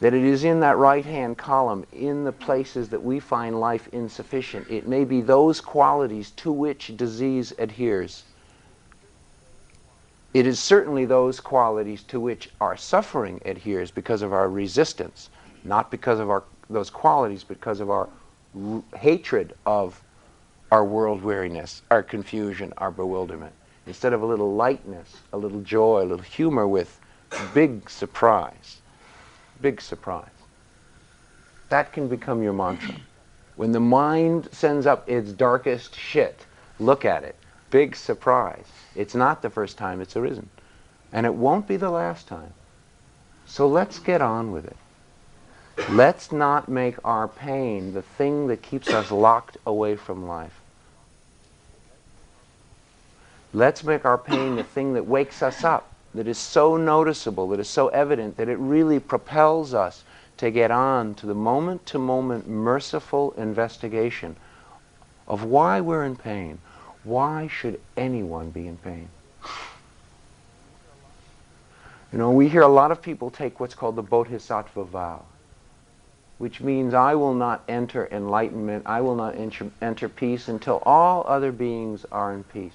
[0.00, 3.86] that it is in that right hand column, in the places that we find life
[3.92, 4.66] insufficient.
[4.70, 8.24] It may be those qualities to which disease adheres.
[10.32, 15.28] It is certainly those qualities to which our suffering adheres because of our resistance,
[15.64, 18.08] not because of our, those qualities, because of our
[18.96, 20.00] hatred of
[20.70, 23.52] our world weariness, our confusion, our bewilderment.
[23.86, 27.00] Instead of a little lightness, a little joy, a little humor with
[27.54, 28.80] big surprise
[29.60, 30.26] big surprise.
[31.68, 32.96] That can become your mantra.
[33.56, 36.46] When the mind sends up its darkest shit,
[36.78, 37.36] look at it.
[37.70, 38.64] Big surprise.
[38.96, 40.48] It's not the first time it's arisen.
[41.12, 42.52] And it won't be the last time.
[43.46, 44.76] So let's get on with it.
[45.90, 50.59] Let's not make our pain the thing that keeps us locked away from life.
[53.52, 57.60] Let's make our pain the thing that wakes us up that is so noticeable, that
[57.60, 60.04] is so evident, that it really propels us
[60.36, 64.36] to get on to the moment to moment merciful investigation
[65.28, 66.58] of why we're in pain.
[67.04, 69.08] Why should anyone be in pain?
[72.12, 75.24] You know, we hear a lot of people take what's called the Bodhisattva vow,
[76.38, 81.24] which means I will not enter enlightenment, I will not enter, enter peace until all
[81.28, 82.74] other beings are in peace.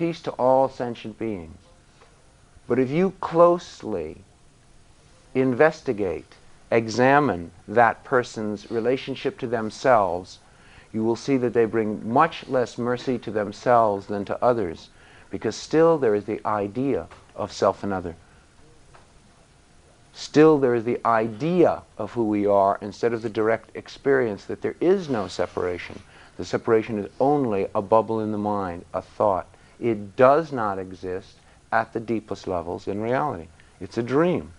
[0.00, 1.58] Peace to all sentient beings.
[2.66, 4.16] But if you closely
[5.34, 6.36] investigate,
[6.70, 10.38] examine that person's relationship to themselves,
[10.90, 14.88] you will see that they bring much less mercy to themselves than to others,
[15.28, 17.06] because still there is the idea
[17.36, 18.16] of self and other.
[20.14, 24.62] Still there is the idea of who we are instead of the direct experience that
[24.62, 26.00] there is no separation.
[26.38, 29.49] The separation is only a bubble in the mind, a thought.
[29.80, 31.36] It does not exist
[31.72, 33.46] at the deepest levels in reality.
[33.80, 34.52] It's a dream.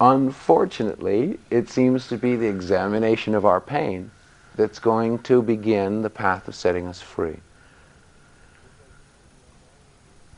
[0.00, 4.12] Unfortunately, it seems to be the examination of our pain
[4.54, 7.38] that's going to begin the path of setting us free.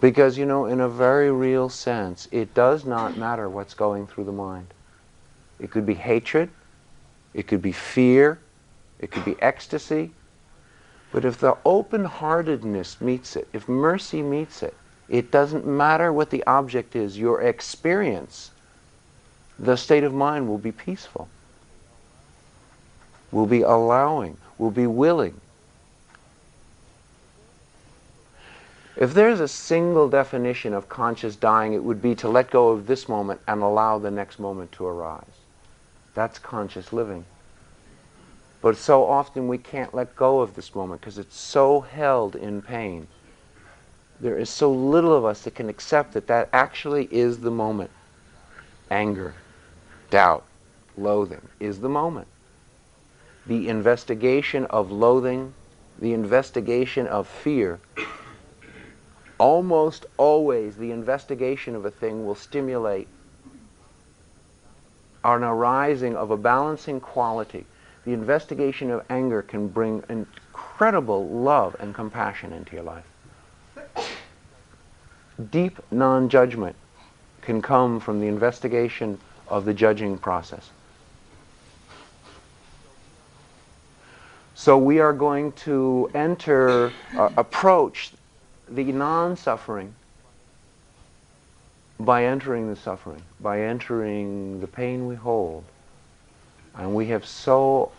[0.01, 4.25] Because, you know, in a very real sense, it does not matter what's going through
[4.25, 4.69] the mind.
[5.59, 6.49] It could be hatred,
[7.35, 8.39] it could be fear,
[8.99, 10.13] it could be ecstasy.
[11.13, 14.75] But if the open heartedness meets it, if mercy meets it,
[15.09, 18.53] it doesn't matter what the object is, your experience,
[19.59, 21.29] the state of mind will be peaceful,
[23.33, 25.41] will be allowing, will be willing.
[28.97, 32.87] If there's a single definition of conscious dying, it would be to let go of
[32.87, 35.40] this moment and allow the next moment to arise.
[36.15, 37.25] That's conscious living.
[38.63, 42.63] But so often we can't let go of this moment because it's so held in
[42.63, 43.07] pain.
[44.21, 47.91] There is so little of us that can accept that that actually is the moment.
[48.91, 49.35] Anger,
[50.11, 50.45] doubt,
[50.97, 52.27] loathing is the moment.
[53.47, 55.55] The investigation of loathing,
[55.99, 57.81] the investigation of fear,
[59.39, 63.09] almost always the investigation of a thing will stimulate
[65.25, 67.67] an arising of a balancing quality
[68.05, 73.05] the investigation of anger can bring incredible love and compassion into your life.
[75.51, 76.77] Deep non judgment
[77.43, 79.19] can come from the investigation
[79.49, 80.71] of the judging process.
[84.55, 88.13] So we are going to enter, uh, approach
[88.69, 89.95] the non suffering
[92.05, 95.65] by entering the suffering, by entering the pain we hold.
[96.75, 97.93] And we have so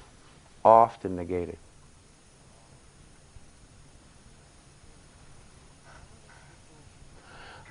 [0.66, 1.58] often negated.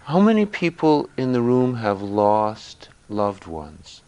[0.04, 4.02] How many people in the room have lost loved ones?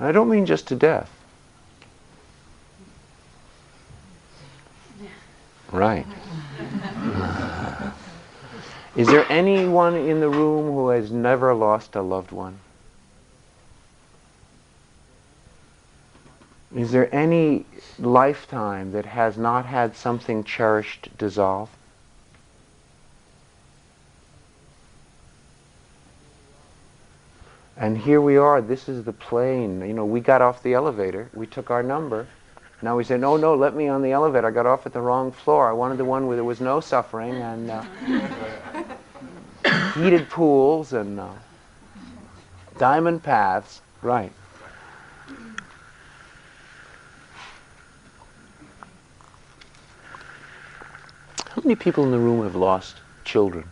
[0.00, 1.17] I don't mean just to death.
[5.70, 6.06] Right.
[8.96, 12.58] Is there anyone in the room who has never lost a loved one?
[16.74, 17.64] Is there any
[17.98, 21.70] lifetime that has not had something cherished dissolve?
[27.76, 29.80] And here we are, this is the plane.
[29.80, 32.26] You know, we got off the elevator, we took our number.
[32.80, 34.46] Now we say, no, no, let me on the elevator.
[34.46, 35.68] I got off at the wrong floor.
[35.68, 37.82] I wanted the one where there was no suffering and uh,
[39.94, 41.28] heated pools and uh,
[42.78, 43.80] diamond paths.
[44.00, 44.30] Right.
[51.48, 53.64] How many people in the room have lost children?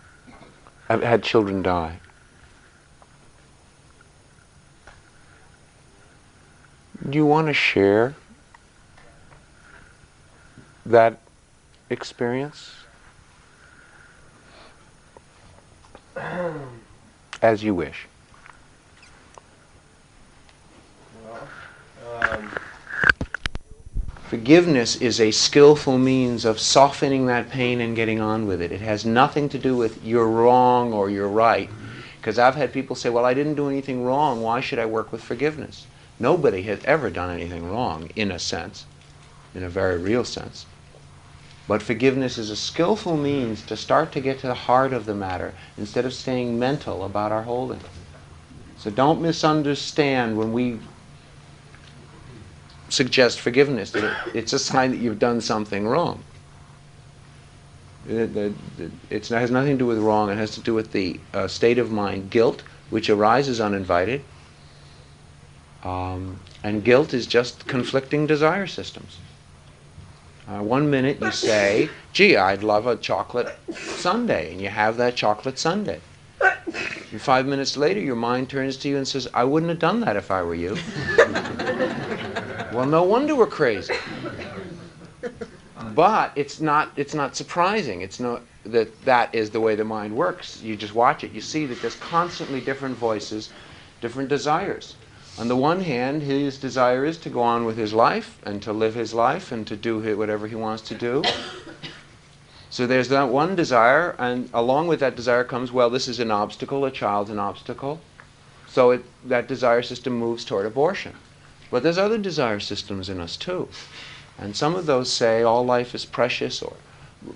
[0.88, 2.00] Have had children die?
[7.08, 8.16] Do you want to share
[10.90, 11.20] that
[11.90, 12.72] experience?
[17.42, 18.06] As you wish.
[22.08, 22.50] Um,
[24.28, 28.72] Forgiveness is a skillful means of softening that pain and getting on with it.
[28.72, 31.70] It has nothing to do with you're wrong or you're right.
[32.16, 34.42] Because I've had people say, well, I didn't do anything wrong.
[34.42, 35.86] Why should I work with forgiveness?
[36.18, 38.86] Nobody has ever done anything wrong, in a sense,
[39.54, 40.66] in a very real sense.
[41.68, 45.14] But forgiveness is a skillful means to start to get to the heart of the
[45.14, 47.80] matter instead of staying mental about our holding.
[48.78, 50.78] So don't misunderstand when we
[52.88, 56.22] suggest forgiveness that it's a sign that you've done something wrong.
[58.08, 58.30] It,
[59.10, 61.90] has nothing to do with wrong, it has to do with the uh, state of
[61.90, 64.22] mind, guilt, which arises uninvited.
[65.82, 69.18] Um, and guilt is just conflicting desire systems.
[70.48, 75.16] Uh, one minute you say, gee, I'd love a chocolate sundae, and you have that
[75.16, 75.98] chocolate sundae.
[77.10, 80.00] And five minutes later, your mind turns to you and says, I wouldn't have done
[80.00, 80.76] that if I were you.
[82.72, 83.94] well, no wonder we're crazy.
[85.94, 88.02] But it's not, it's not surprising.
[88.02, 90.62] It's not that that is the way the mind works.
[90.62, 91.32] You just watch it.
[91.32, 93.50] You see that there's constantly different voices,
[94.00, 94.94] different desires.
[95.38, 98.72] On the one hand, his desire is to go on with his life and to
[98.72, 101.22] live his life and to do whatever he wants to do.
[102.70, 106.30] So there's that one desire, and along with that desire comes, well, this is an
[106.30, 108.00] obstacle, a child's an obstacle.
[108.66, 111.14] So it, that desire system moves toward abortion.
[111.70, 113.68] But there's other desire systems in us too.
[114.38, 116.76] And some of those say all life is precious, or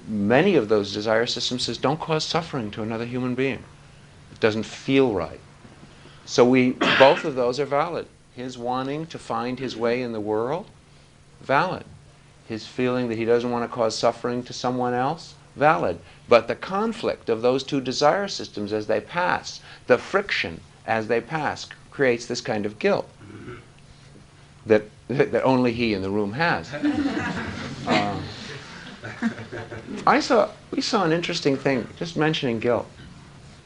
[0.07, 3.65] many of those desire systems says don't cause suffering to another human being.
[4.33, 5.41] It doesn't feel right.
[6.25, 8.07] So we both of those are valid.
[8.35, 10.67] His wanting to find his way in the world,
[11.41, 11.85] valid.
[12.49, 15.99] His feeling that he doesn't want to cause suffering to someone else, valid.
[16.29, 21.21] But the conflict of those two desire systems as they pass, the friction as they
[21.21, 23.09] pass, creates this kind of guilt
[24.67, 26.73] that, that only he in the room has.
[27.87, 28.21] Uh,
[30.07, 32.89] I saw, we saw an interesting thing, just mentioning guilt.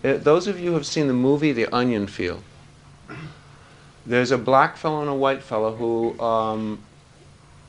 [0.05, 2.43] Uh, those of you who have seen the movie The Onion Field,
[4.05, 6.79] there's a black fellow and a white fellow who um,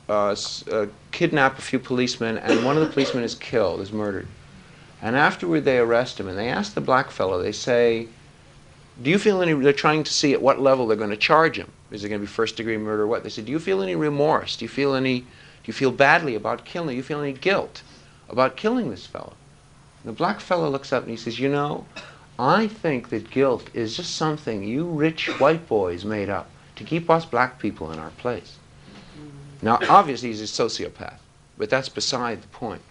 [0.06, 0.36] uh,
[0.70, 4.28] uh, kidnap a few policemen, and one of the policemen is killed, is murdered.
[5.00, 8.06] And afterward, they arrest him, and they ask the black fellow, they say,
[9.02, 11.56] Do you feel any, they're trying to see at what level they're going to charge
[11.56, 11.72] him.
[11.90, 13.22] Is it going to be first degree murder or what?
[13.22, 14.56] They said, Do you feel any remorse?
[14.56, 15.26] Do you feel any, do
[15.64, 16.90] you feel badly about killing?
[16.90, 17.82] Do you feel any guilt
[18.28, 19.32] about killing this fellow?
[20.04, 21.86] The black fellow looks up and he says, You know,
[22.38, 27.08] I think that guilt is just something you rich white boys made up to keep
[27.08, 28.56] us black people in our place.
[29.62, 31.18] Now, obviously, he's a sociopath,
[31.56, 32.82] but that's beside the point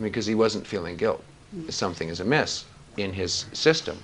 [0.00, 1.22] because he wasn't feeling guilt.
[1.68, 2.64] Something is amiss
[2.96, 4.02] in his system.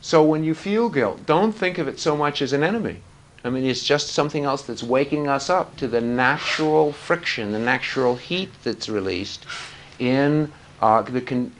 [0.00, 3.02] So when you feel guilt, don't think of it so much as an enemy.
[3.44, 7.58] I mean, it's just something else that's waking us up to the natural friction, the
[7.58, 9.44] natural heat that's released
[9.98, 10.52] in
[10.82, 11.04] uh,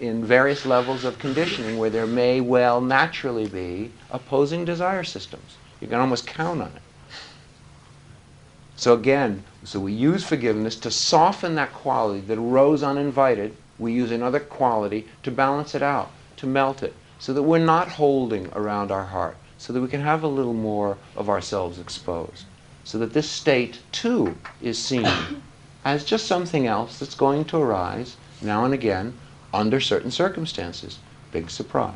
[0.01, 5.57] in various levels of conditioning where there may well naturally be opposing desire systems.
[5.81, 6.83] You can almost count on it.
[8.75, 13.57] So again, so we use forgiveness to soften that quality that arose uninvited.
[13.79, 17.91] We use another quality to balance it out, to melt it, so that we're not
[17.91, 22.45] holding around our heart, so that we can have a little more of ourselves exposed,
[22.83, 25.07] so that this state too is seen
[25.85, 29.19] as just something else that's going to arise now and again
[29.53, 30.99] under certain circumstances.
[31.31, 31.95] Big surprise.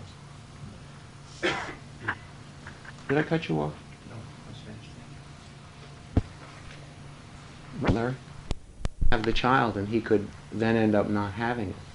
[3.08, 3.74] Did I cut you off?
[7.80, 8.14] No, Larry?
[9.12, 11.85] Have the child and he could then end up not having it.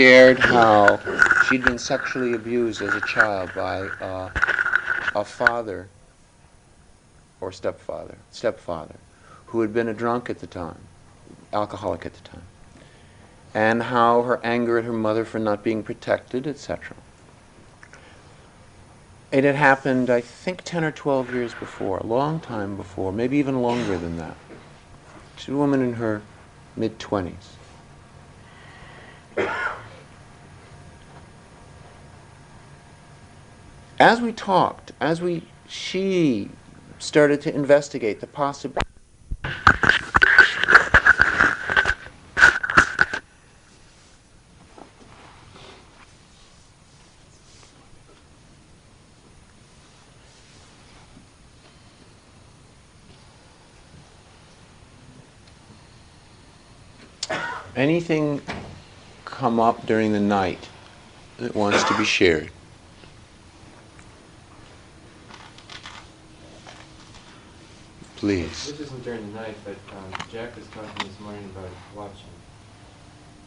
[0.00, 0.98] Shared how
[1.44, 4.30] she'd been sexually abused as a child by uh,
[5.14, 5.90] a father
[7.38, 8.94] or stepfather, stepfather,
[9.48, 10.78] who had been a drunk at the time,
[11.52, 12.44] alcoholic at the time,
[13.52, 16.96] and how her anger at her mother for not being protected, etc.
[19.30, 23.36] It had happened, I think, 10 or 12 years before, a long time before, maybe
[23.36, 24.38] even longer than that.
[25.36, 26.22] She's a woman in her
[26.74, 27.58] mid 20s.
[34.00, 36.48] As we talked, as we she
[36.98, 38.80] started to investigate the possibility.
[57.76, 58.42] Anything
[59.24, 60.68] come up during the night
[61.38, 62.50] that wants to be shared?
[68.20, 68.70] Please.
[68.70, 72.28] This isn't during the night, but um, Jack was talking this morning about watching.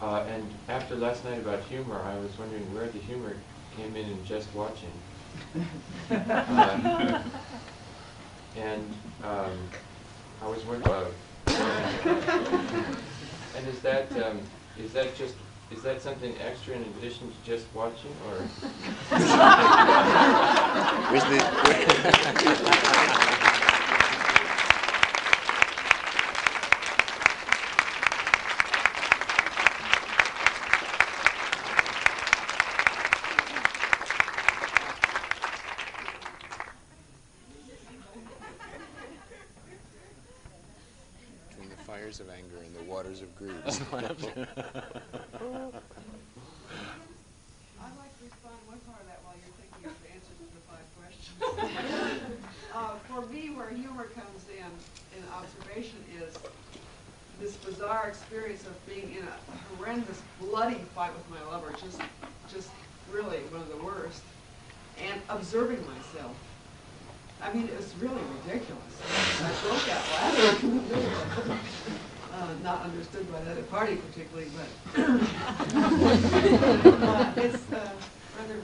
[0.02, 3.36] Uh, and after last night about humor, I was wondering where the humor
[3.78, 4.90] came in in just watching.
[6.10, 7.22] uh,
[8.58, 8.92] and
[9.24, 9.60] um,
[10.42, 11.14] I was wondering,
[13.56, 14.40] and is that um,
[14.80, 15.36] is that just
[15.70, 18.38] is that something extra in addition to just watching, or?
[21.12, 21.38] Where's the?
[42.20, 43.56] of anger and the waters of greed.
[43.66, 44.14] I'd like to
[48.22, 51.42] respond one part of that while you're thinking of the answers to the five questions.
[52.76, 54.70] uh, for me, where humor comes in,
[55.18, 56.38] in observation, is
[57.40, 62.00] this bizarre experience of being in a horrendous, bloody fight with my lover, just,
[62.52, 62.70] just
[63.12, 64.22] really one of the worst,
[65.04, 66.36] and observing myself.
[67.42, 68.94] I mean, it was really ridiculous.
[69.42, 70.80] I broke out laughing.
[72.34, 74.68] uh, not understood by the other party particularly, but
[77.04, 77.90] uh, it's uh,
[78.40, 78.60] rather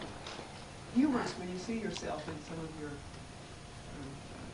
[0.95, 2.91] humorous when you see yourself in some of your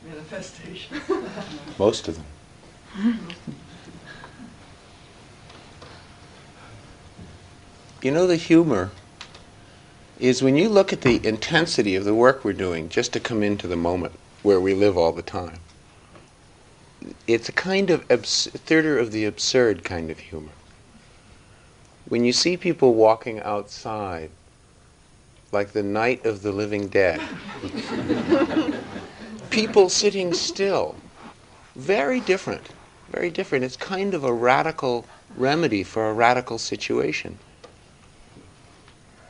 [0.06, 1.02] manifestations.
[1.80, 2.26] Most of them.
[8.02, 8.91] You know, the humor
[10.19, 13.44] is when you look at the intensity of the work we're doing just to come
[13.44, 14.14] into the moment
[14.44, 15.60] where we live all the time
[17.27, 20.52] it's a kind of abs- theater of the absurd kind of humor.
[22.07, 24.30] When you see people walking outside,
[25.52, 27.22] like the night of the living dead,
[29.56, 30.95] people sitting still,
[31.77, 32.72] very different,
[33.10, 33.64] very different.
[33.64, 35.06] It's kind of a radical
[35.38, 37.40] remedy for a radical situation.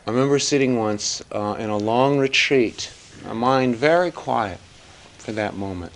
[0.07, 2.91] I remember sitting once uh, in a long retreat,
[3.23, 4.57] my mind very quiet
[5.19, 5.93] for that moment.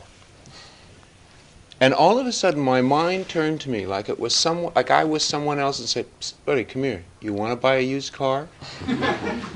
[1.81, 4.91] And all of a sudden, my mind turned to me like it was some, like
[4.91, 6.07] I was someone else, and said,
[6.45, 7.03] "Buddy, come here.
[7.22, 8.49] You want to buy a used car?"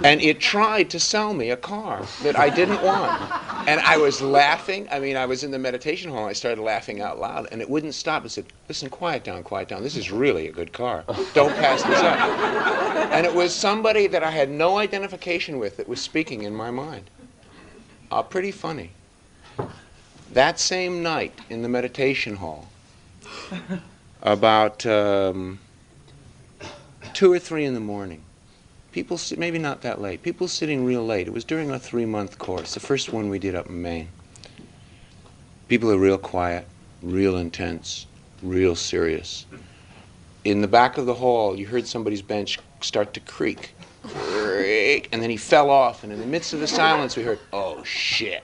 [0.04, 3.12] and it tried to sell me a car that I didn't want.
[3.68, 4.88] And I was laughing.
[4.90, 6.22] I mean, I was in the meditation hall.
[6.22, 8.24] And I started laughing out loud, and it wouldn't stop.
[8.26, 9.84] It said, "Listen, quiet down, quiet down.
[9.84, 11.04] This is really a good car.
[11.34, 12.20] Don't pass this up."
[13.12, 16.72] and it was somebody that I had no identification with that was speaking in my
[16.72, 17.10] mind.
[18.10, 18.92] Uh, pretty funny.
[20.34, 22.68] That same night in the meditation hall,
[24.24, 25.60] about um,
[27.14, 28.24] two or three in the morning,
[28.92, 31.28] people, maybe not that late, people sitting real late.
[31.28, 34.08] It was during a three month course, the first one we did up in Maine.
[35.68, 36.68] People are real quiet,
[37.04, 38.08] real intense,
[38.42, 39.46] real serious.
[40.46, 43.76] In the back of the hall, you heard somebody's bench start to creak.
[44.04, 47.84] And then he fell off, and in the midst of the silence, we heard, oh
[47.84, 48.44] shit.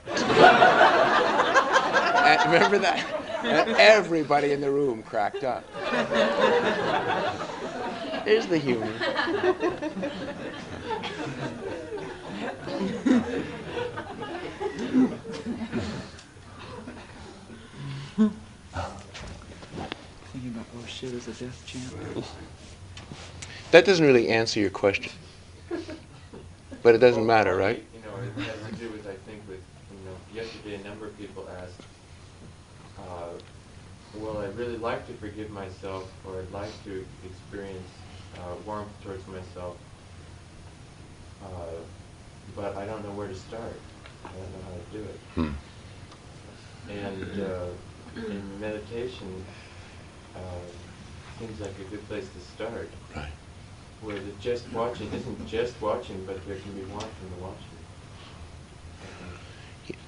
[2.22, 3.04] Uh, remember that?
[3.42, 5.64] And everybody in the room cracked up.
[8.24, 8.86] There's the humor.
[20.32, 22.24] Thinking about oh shit is a death chant.
[23.70, 25.12] That doesn't really answer your question.
[26.82, 27.84] But it doesn't matter, right?
[27.94, 31.06] You know, it has to do with, I think, with, you know, yesterday a number
[31.06, 31.82] of people asked,
[32.98, 33.32] uh,
[34.20, 37.90] well, I'd really like to forgive myself, or I'd like to experience
[38.38, 39.76] uh, warmth towards myself,
[41.42, 41.46] uh,
[42.56, 43.74] but I don't know where to start.
[44.24, 45.18] I don't know how to do it.
[45.34, 45.52] Hmm.
[46.90, 49.44] And uh, in meditation,
[50.36, 50.40] uh,
[51.38, 53.24] seems like a good place to start, Right.
[54.02, 57.78] where the just watching isn't just watching, but there can be more from the watching.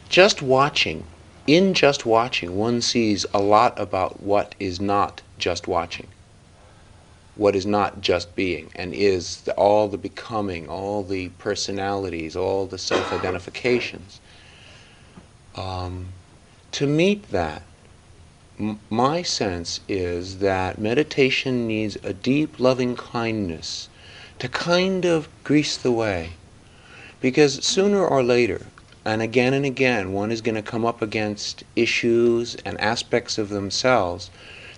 [0.09, 1.07] Just watching,
[1.47, 6.09] in just watching, one sees a lot about what is not just watching.
[7.35, 12.67] What is not just being, and is the, all the becoming, all the personalities, all
[12.67, 14.21] the self identifications.
[15.57, 16.09] Um,
[16.73, 17.63] to meet that,
[18.59, 23.89] m- my sense is that meditation needs a deep loving kindness
[24.39, 26.31] to kind of grease the way.
[27.21, 28.67] Because sooner or later,
[29.05, 33.49] and again and again, one is going to come up against issues and aspects of
[33.49, 34.31] themselves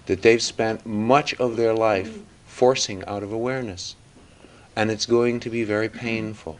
[0.06, 3.96] that they've spent much of their life forcing out of awareness.
[4.76, 6.58] And it's going to be very painful.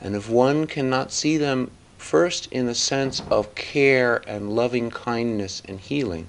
[0.00, 5.62] And if one cannot see them first in a sense of care and loving kindness
[5.66, 6.28] and healing,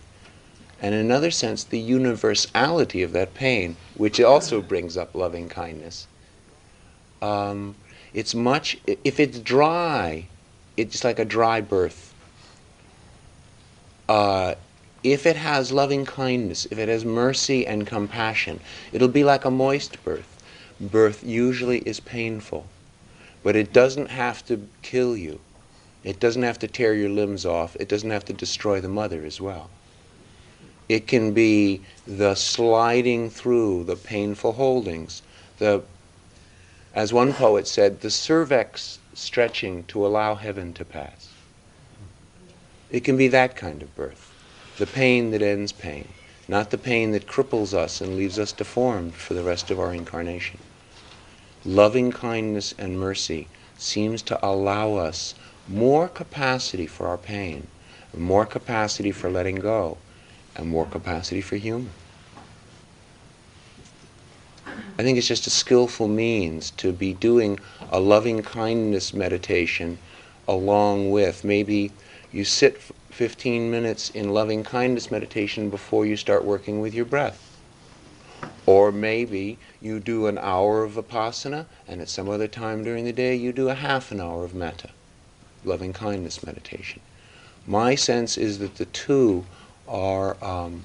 [0.81, 6.07] and in another sense, the universality of that pain, which also brings up loving kindness,
[7.21, 7.75] um,
[8.13, 10.27] it's much, if it's dry,
[10.77, 12.13] it's like a dry birth.
[14.07, 14.55] Uh,
[15.03, 18.59] if it has loving kindness, if it has mercy and compassion,
[18.91, 20.43] it'll be like a moist birth.
[20.79, 22.65] Birth usually is painful,
[23.43, 25.39] but it doesn't have to kill you.
[26.03, 27.75] It doesn't have to tear your limbs off.
[27.79, 29.69] It doesn't have to destroy the mother as well.
[30.87, 35.23] It can be the sliding through the painful holdings,
[35.57, 35.81] the,
[36.93, 41.29] as one poet said, the cervix stretching to allow heaven to pass.
[42.91, 44.31] It can be that kind of birth,
[44.77, 46.09] the pain that ends pain,
[46.47, 49.93] not the pain that cripples us and leaves us deformed for the rest of our
[49.93, 50.59] incarnation.
[51.65, 53.47] Loving kindness and mercy
[53.77, 55.33] seems to allow us
[55.67, 57.67] more capacity for our pain,
[58.15, 59.97] more capacity for letting go,
[60.55, 61.89] and more capacity for humor.
[64.97, 67.59] I think it's just a skillful means to be doing
[67.91, 69.97] a loving kindness meditation
[70.47, 71.91] along with maybe
[72.31, 72.81] you sit
[73.11, 77.41] 15 minutes in loving kindness meditation before you start working with your breath.
[78.65, 83.13] Or maybe you do an hour of vipassana and at some other time during the
[83.13, 84.89] day you do a half an hour of metta,
[85.63, 87.01] loving kindness meditation.
[87.65, 89.45] My sense is that the two
[89.87, 90.83] are um,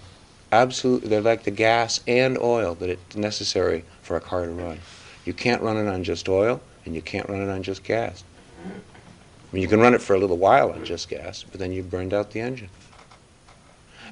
[0.52, 4.80] absolute, they're like the gas and oil that it's necessary for a car to run.
[5.24, 8.24] You can't run it on just oil, and you can't run it on just gas.
[8.64, 8.68] I
[9.52, 11.90] mean, you can run it for a little while on just gas, but then you've
[11.90, 12.68] burned out the engine.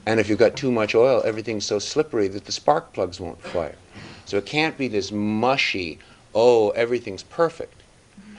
[0.06, 3.42] And if you've got too much oil, everything's so slippery that the spark plugs won't
[3.42, 3.76] fire.
[4.24, 5.98] So it can't be this mushy,
[6.34, 7.82] oh, everything's perfect.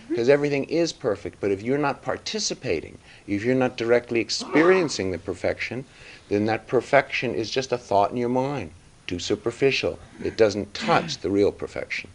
[0.08, 2.98] Because everything is perfect, but if you're not participating,
[3.28, 5.86] if you're not directly experiencing the perfection,
[6.30, 8.72] then that perfection is just a thought in your mind,
[9.08, 10.00] too superficial.
[10.24, 12.10] It doesn't touch the real perfection,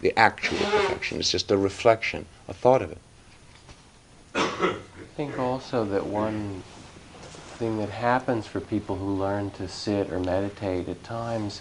[0.00, 1.18] the actual perfection.
[1.20, 2.98] It's just a reflection, a thought of it.
[4.34, 4.76] I
[5.16, 6.62] think also that one
[7.58, 11.60] thing that happens for people who learn to sit or meditate at times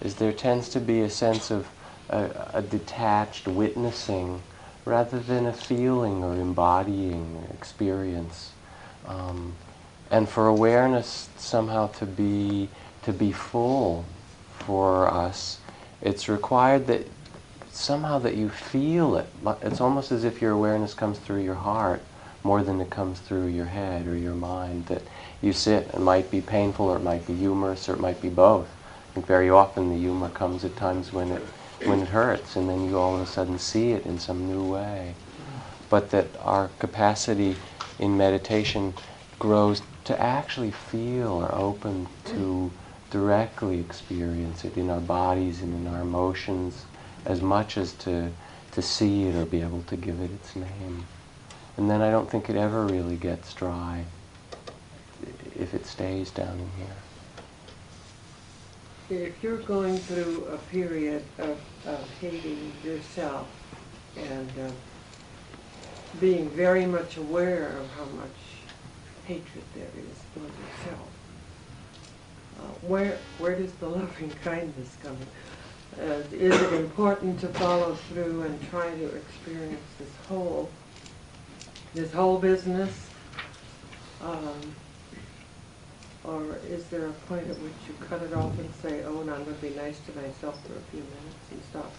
[0.00, 1.68] is there tends to be a sense of
[2.08, 4.42] a, a detached witnessing
[4.84, 8.52] rather than a feeling or embodying experience.
[9.06, 9.54] Um,
[10.10, 12.68] and for awareness somehow to be
[13.02, 14.04] to be full
[14.60, 15.58] for us,
[16.00, 17.06] it's required that
[17.70, 19.28] somehow that you feel it.
[19.62, 22.02] It's almost as if your awareness comes through your heart
[22.42, 24.86] more than it comes through your head or your mind.
[24.86, 25.02] That
[25.42, 28.28] you sit, it might be painful or it might be humorous or it might be
[28.28, 28.68] both.
[29.10, 31.42] I think very often the humor comes at times when it
[31.84, 34.64] when it hurts and then you all of a sudden see it in some new
[34.64, 35.14] way.
[35.90, 37.56] But that our capacity
[37.98, 38.94] in meditation
[39.38, 42.70] grows to actually feel or open to
[43.10, 46.84] directly experience it in our bodies and in our emotions
[47.24, 48.30] as much as to,
[48.72, 51.06] to see it or be able to give it its name.
[51.76, 54.04] And then I don't think it ever really gets dry.
[55.58, 56.96] if it stays down in here.
[59.26, 63.48] If you're going through a period of, of hating yourself
[64.16, 64.70] and uh,
[66.20, 68.43] being very much aware of how much
[69.26, 71.08] hatred there is for yourself,
[72.60, 75.28] uh, where where does the loving kindness come in?
[76.00, 80.68] Uh, is it important to follow through and try to experience this whole
[81.94, 83.08] this whole business?
[84.22, 84.74] Um,
[86.24, 89.30] or is there a point at which you cut it off and say, oh, and
[89.30, 91.92] I'm going to be nice to myself for a few minutes and stop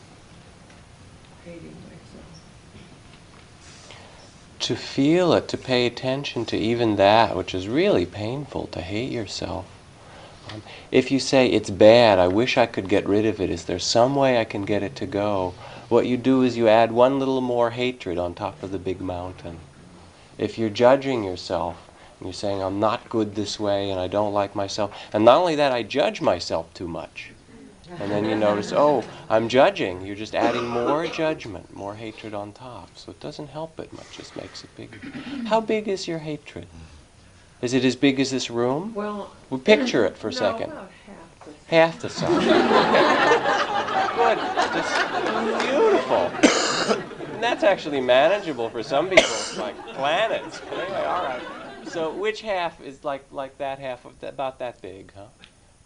[1.45, 1.94] hating myself?
[4.59, 9.11] To feel it, to pay attention to even that, which is really painful, to hate
[9.11, 9.65] yourself.
[10.51, 13.65] Um, if you say, it's bad, I wish I could get rid of it, is
[13.65, 15.53] there some way I can get it to go?
[15.89, 19.01] What you do is you add one little more hatred on top of the big
[19.01, 19.59] mountain.
[20.37, 21.77] If you're judging yourself,
[22.19, 24.97] and you're saying, I'm not good this way and I don't like myself.
[25.13, 27.31] And not only that, I judge myself too much.
[27.99, 30.05] And then you notice, oh, I'm judging.
[30.05, 32.89] You're just adding more judgment, more hatred on top.
[32.97, 34.97] So it doesn't help it much, It just makes it bigger.
[35.47, 36.67] How big is your hatred?
[37.61, 38.93] Is it as big as this room?
[38.93, 40.71] Well, Well, picture it for a no, second.
[40.71, 42.45] about half the Half the size.
[44.15, 44.37] Good.
[44.73, 46.31] Just beautiful.
[47.35, 49.23] And that's actually manageable for some people.
[49.25, 50.61] It's like planets.
[50.71, 51.41] Anyway, all right.
[51.87, 55.25] So which half is like like that half of that, about that big, huh?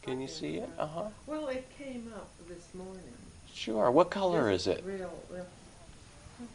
[0.09, 0.69] Can you see it?
[0.79, 1.03] Uh huh.
[1.27, 3.13] Well, it came up this morning.
[3.53, 3.91] Sure.
[3.91, 4.83] What color is it?
[4.83, 5.45] Real, real,
[6.41, 6.47] oh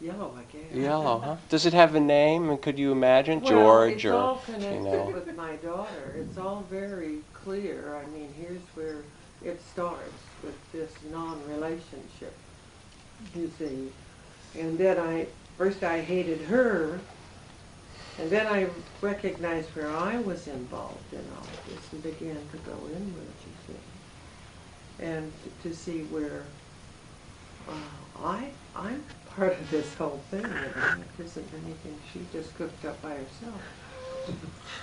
[0.00, 0.74] yellow, I guess.
[0.74, 1.36] Yellow, huh?
[1.48, 2.50] Does it have a name?
[2.50, 5.04] And could you imagine Well, George it's or all connected you know?
[5.14, 6.16] with my daughter.
[6.16, 7.94] It's all very clear.
[7.94, 9.02] I mean, here's where
[9.44, 10.12] it starts
[10.42, 12.34] with this non-relationship.
[13.36, 13.92] You see,
[14.58, 16.98] and then I first I hated her,
[18.18, 18.68] and then I
[19.00, 23.32] recognized where I was involved in all of this and began to go inward.
[23.46, 25.32] You see, and
[25.62, 26.44] to, see where
[27.68, 30.42] uh, I I'm part of this whole thing.
[30.42, 33.62] You know, it isn't anything she just cooked up by herself.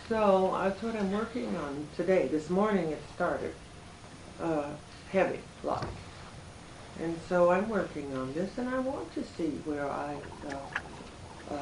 [0.09, 2.27] So that's what I'm working on today.
[2.27, 3.53] This morning it started
[4.41, 4.69] uh,
[5.11, 5.85] heavy, like.
[6.99, 10.15] And so I'm working on this, and I want to see where uh,
[11.51, 11.55] uh,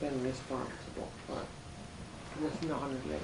[0.00, 1.38] been responsible for
[2.40, 3.20] this non-relationship.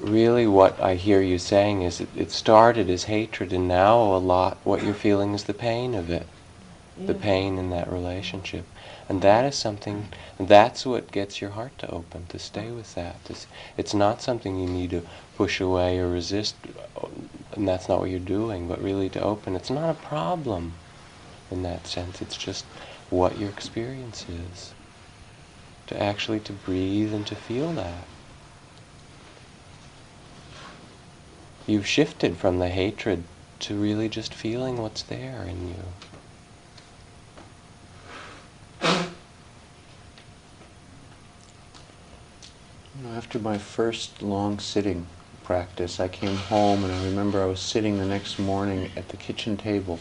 [0.00, 4.18] Really, what I hear you saying is it, it started as hatred, and now a
[4.18, 6.26] lot what you're feeling is the pain of it,
[6.98, 8.66] the pain in that relationship,
[9.08, 10.08] and that is something.
[10.38, 12.26] That's what gets your heart to open.
[12.26, 13.16] To stay with that.
[13.78, 15.06] It's not something you need to
[15.36, 16.56] push away or resist,
[17.00, 17.06] uh,
[17.52, 18.68] and that's not what you're doing.
[18.68, 19.56] But really, to open.
[19.56, 20.74] It's not a problem,
[21.50, 22.20] in that sense.
[22.20, 22.66] It's just
[23.08, 24.73] what your experience is.
[25.88, 28.04] To actually to breathe and to feel that.
[31.66, 33.22] You've shifted from the hatred
[33.60, 35.74] to really just feeling what's there in you.
[42.96, 45.06] You know, after my first long sitting
[45.42, 49.16] practice, I came home and I remember I was sitting the next morning at the
[49.16, 50.00] kitchen table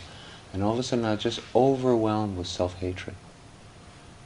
[0.54, 3.16] and all of a sudden I was just overwhelmed with self-hatred.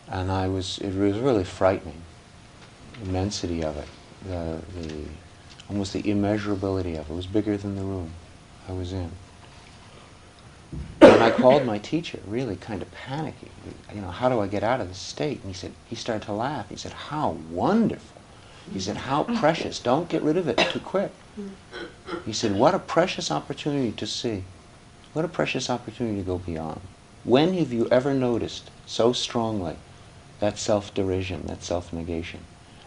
[0.10, 2.02] And I was, it was really frightening,
[3.04, 3.88] immensity of it,
[4.26, 5.04] the, the,
[5.70, 7.14] almost the immeasurability of it.
[7.14, 8.12] It was bigger than the room
[8.70, 9.12] I was in.
[11.02, 13.52] And I called my teacher, really kind of panicky.
[13.94, 15.40] You know, how do I get out of this state?
[15.42, 16.70] And he said, he started to laugh.
[16.70, 18.22] He said, how wonderful.
[18.72, 19.80] He said, how precious.
[19.80, 21.12] Don't get rid of it too quick.
[22.26, 24.44] He said, what a precious opportunity to see.
[25.14, 26.82] What a precious opportunity to go beyond.
[27.24, 29.78] When have you ever noticed so strongly
[30.40, 32.42] that self-derision, that self-negation?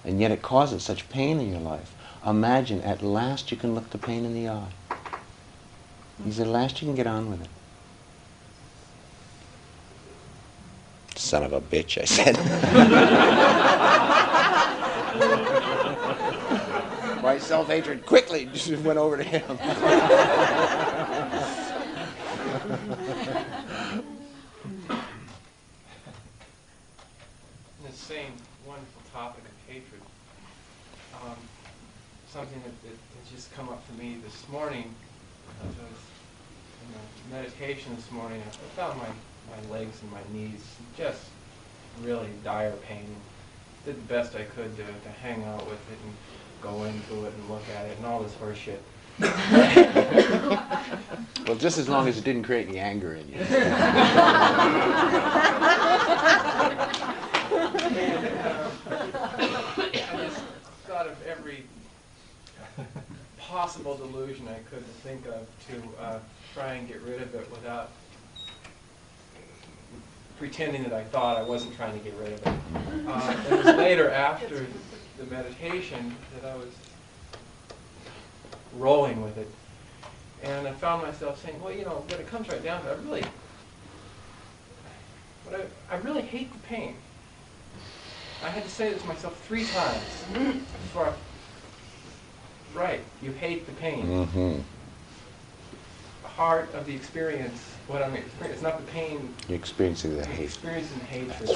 [0.05, 1.95] And yet it causes such pain in your life.
[2.27, 4.73] Imagine at last you can look the pain in the eye.
[6.25, 7.49] He said, at last you can get on with it.
[11.17, 12.37] Son of a bitch, I said.
[17.23, 19.45] My self-hatred quickly just went over to him.
[27.83, 28.35] the same
[28.67, 30.01] wonderful topic of hatred,
[31.23, 31.37] um,
[32.29, 34.93] something that, that, that just come up for me this morning,
[35.63, 36.03] as I was
[36.83, 37.03] in a
[37.37, 39.07] meditation this morning, I found my,
[39.55, 41.23] my legs and my knees just
[42.03, 43.07] really dire pain.
[43.85, 46.13] Did the best I could to, to hang out with it and
[46.61, 48.83] go into it and look at it and all this horse shit.
[51.47, 53.41] Well, just as long as it didn't create any anger in you.
[59.93, 60.41] I just
[60.87, 61.65] thought of every
[63.97, 66.19] solution I couldn't think of to uh,
[66.55, 67.91] try and get rid of it without
[70.39, 72.55] pretending that I thought I wasn't trying to get rid of it.
[73.07, 74.67] Uh, it was later after
[75.19, 76.75] the meditation that I was
[78.77, 79.49] rolling with it.
[80.43, 82.99] And I found myself saying, well, you know, when it comes right down to it,
[82.99, 83.25] I really,
[85.45, 86.97] but I, I really hate the pain.
[88.43, 90.03] I had to say this to myself three times
[90.33, 91.13] before I,
[92.75, 94.07] right, you hate the pain.
[94.07, 94.61] Mm-hmm.
[96.25, 100.45] Heart of the experience, what I'm experiencing, it's not the pain, You're experiencing the hate.
[100.45, 101.51] experiencing hatred.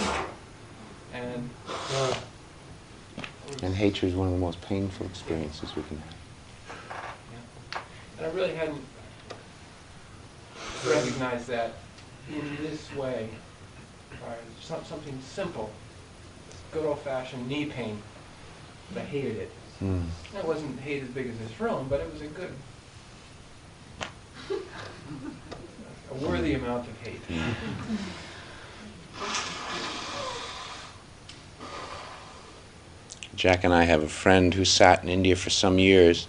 [1.15, 1.49] And,
[1.91, 2.15] uh,
[3.62, 6.15] And hatred is one of the most painful experiences we can have.
[7.73, 7.81] yeah.
[8.19, 8.81] and I really hadn't
[10.86, 11.73] recognized that
[12.31, 13.28] in this way,
[14.27, 15.70] or something simple,
[16.73, 18.03] good old-fashioned knee pain,
[18.93, 19.53] but I hated it.
[19.85, 20.09] Mm.
[20.35, 22.55] It wasn't hate as big as this room, but it was a good,
[26.11, 27.20] a worthy amount of hate.
[33.35, 36.28] Jack and I have a friend who sat in India for some years,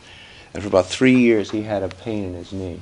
[0.54, 2.82] and for about three years he had a pain in his knee.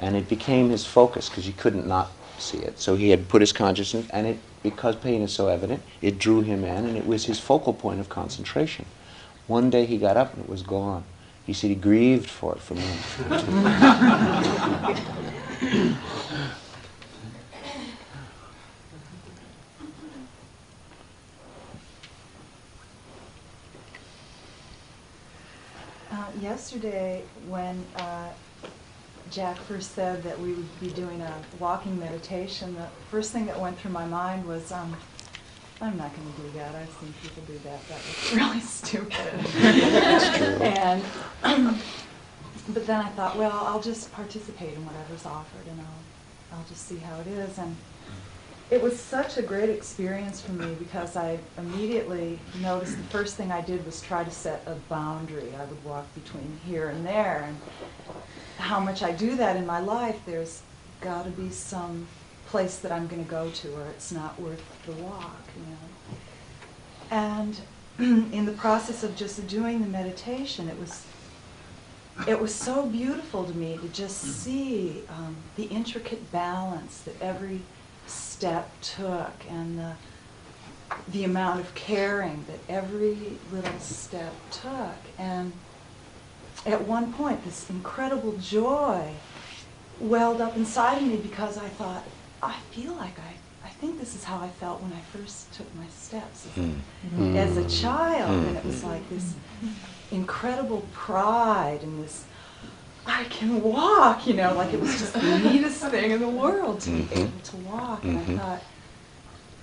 [0.00, 2.80] And it became his focus because he couldn't not see it.
[2.80, 6.40] So he had put his consciousness, and it, because pain is so evident, it drew
[6.40, 8.84] him in, and it was his focal point of concentration.
[9.48, 11.04] One day he got up and it was gone.
[11.46, 13.18] He said he grieved for it for months.
[26.10, 28.30] Uh, yesterday, when uh,
[29.30, 33.60] Jack first said that we would be doing a walking meditation, the first thing that
[33.60, 34.96] went through my mind was, um,
[35.80, 36.74] I'm not going to do that.
[36.74, 37.80] I've seen people do that.
[37.88, 39.12] That was really stupid.
[40.62, 41.02] and
[42.74, 46.86] but then I thought, well, I'll just participate in whatever's offered, and I'll I'll just
[46.88, 47.58] see how it is.
[47.58, 47.76] And
[48.70, 53.52] it was such a great experience for me because I immediately noticed the first thing
[53.52, 55.52] I did was try to set a boundary.
[55.58, 57.56] I would walk between here and there, and
[58.58, 60.62] how much I do that in my life, there's
[61.00, 62.06] got to be some
[62.48, 66.16] place that I'm going to go to, or it's not worth the walk, you know.
[67.10, 67.60] And
[68.32, 71.04] in the process of just doing the meditation, it was
[72.26, 77.60] it was so beautiful to me to just see um, the intricate balance that every
[78.08, 79.92] step took and the,
[81.12, 84.96] the amount of caring that every little step took.
[85.16, 85.52] And
[86.66, 89.12] at one point, this incredible joy
[90.00, 92.02] welled up inside of me because I thought,
[92.42, 93.34] I feel like I,
[93.64, 96.78] I think this is how I felt when I first took my steps as a,
[97.08, 97.36] Mm.
[97.36, 98.30] as a child.
[98.46, 99.34] And it was like this
[100.10, 102.24] incredible pride and this
[103.06, 106.80] I can walk, you know, like it was just the neatest thing in the world
[106.82, 107.18] to be Mhm.
[107.28, 108.04] able to walk.
[108.04, 108.18] And.
[108.18, 108.62] I thought,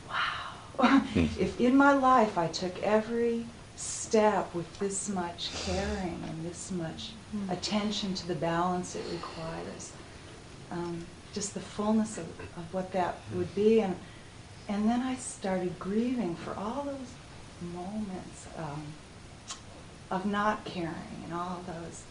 [0.10, 6.72] wow, if in my life I took every step with this much caring and this
[6.72, 7.14] much
[7.49, 9.91] attention to the balance it requires,
[10.72, 11.06] um,
[11.36, 12.26] just the fullness of,
[12.57, 13.82] of what that would be.
[13.82, 13.95] And,
[14.70, 18.82] and then I started grieving for all those moments um,
[20.10, 20.95] of not caring
[21.26, 22.03] and all those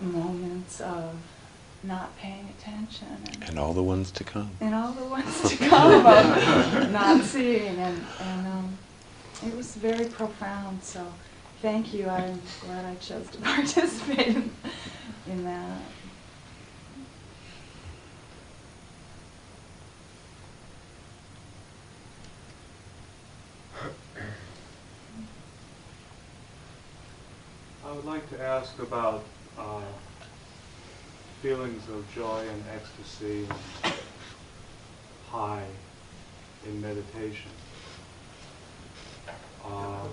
[0.00, 1.14] moments of
[1.84, 4.50] not paying attention and, And all the ones to come.
[4.60, 8.78] and all the ones to come of not seeing and, and um,
[9.46, 11.06] it was very profound so
[11.62, 14.50] thank you i'm glad i chose to participate in,
[15.28, 15.80] in that
[27.88, 29.24] I would like to ask about
[29.58, 29.80] uh,
[31.40, 33.94] feelings of joy and ecstasy and
[35.30, 35.64] high
[36.66, 37.50] in meditation.
[39.64, 40.06] Uh,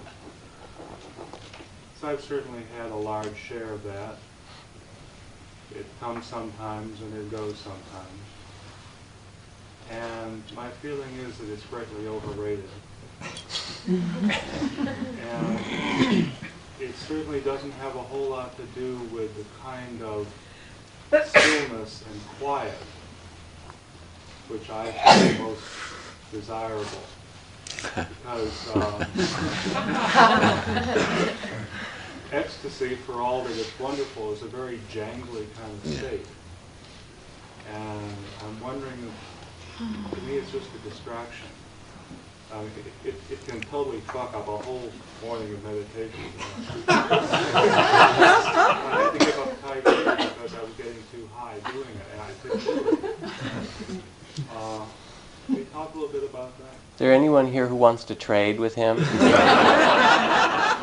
[1.99, 4.15] so I've certainly had a large share of that.
[5.75, 8.21] It comes sometimes and it goes sometimes.
[9.91, 12.69] And my feeling is that it's greatly overrated.
[13.87, 16.31] and
[16.79, 20.27] it certainly doesn't have a whole lot to do with the kind of
[21.09, 22.73] stillness and quiet
[24.47, 25.63] which I find most
[26.31, 26.85] desirable.
[27.81, 29.01] Because um,
[32.31, 36.25] ecstasy, for all that it's wonderful, is a very jangly kind of state.
[37.73, 39.11] And I'm wondering
[39.77, 41.47] if, to me, it's just a distraction.
[42.53, 42.71] I mean,
[43.03, 44.91] it, it, it can totally fuck up a whole
[45.23, 46.19] morning of meditation.
[46.87, 46.91] I
[49.01, 52.21] have to give up Tai Chi because I was getting too high doing it, and
[52.21, 52.73] I couldn't do
[53.97, 54.03] it.
[54.55, 54.85] Uh,
[55.47, 56.65] Can we talk a little bit about that?
[56.93, 58.97] Is there anyone here who wants to trade with him?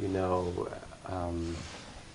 [0.00, 0.68] you know,
[1.06, 1.56] um,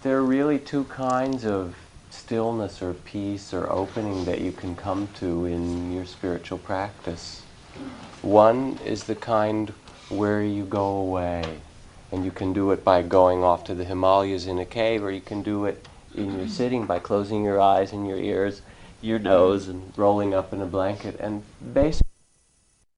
[0.01, 1.75] there are really two kinds of
[2.09, 7.41] stillness or peace or opening that you can come to in your spiritual practice.
[8.21, 9.71] One is the kind
[10.09, 11.59] where you go away,
[12.11, 15.11] and you can do it by going off to the Himalayas in a cave, or
[15.11, 18.61] you can do it in your sitting by closing your eyes and your ears,
[19.01, 21.17] your nose, and rolling up in a blanket.
[21.19, 21.43] And
[21.73, 22.04] basically,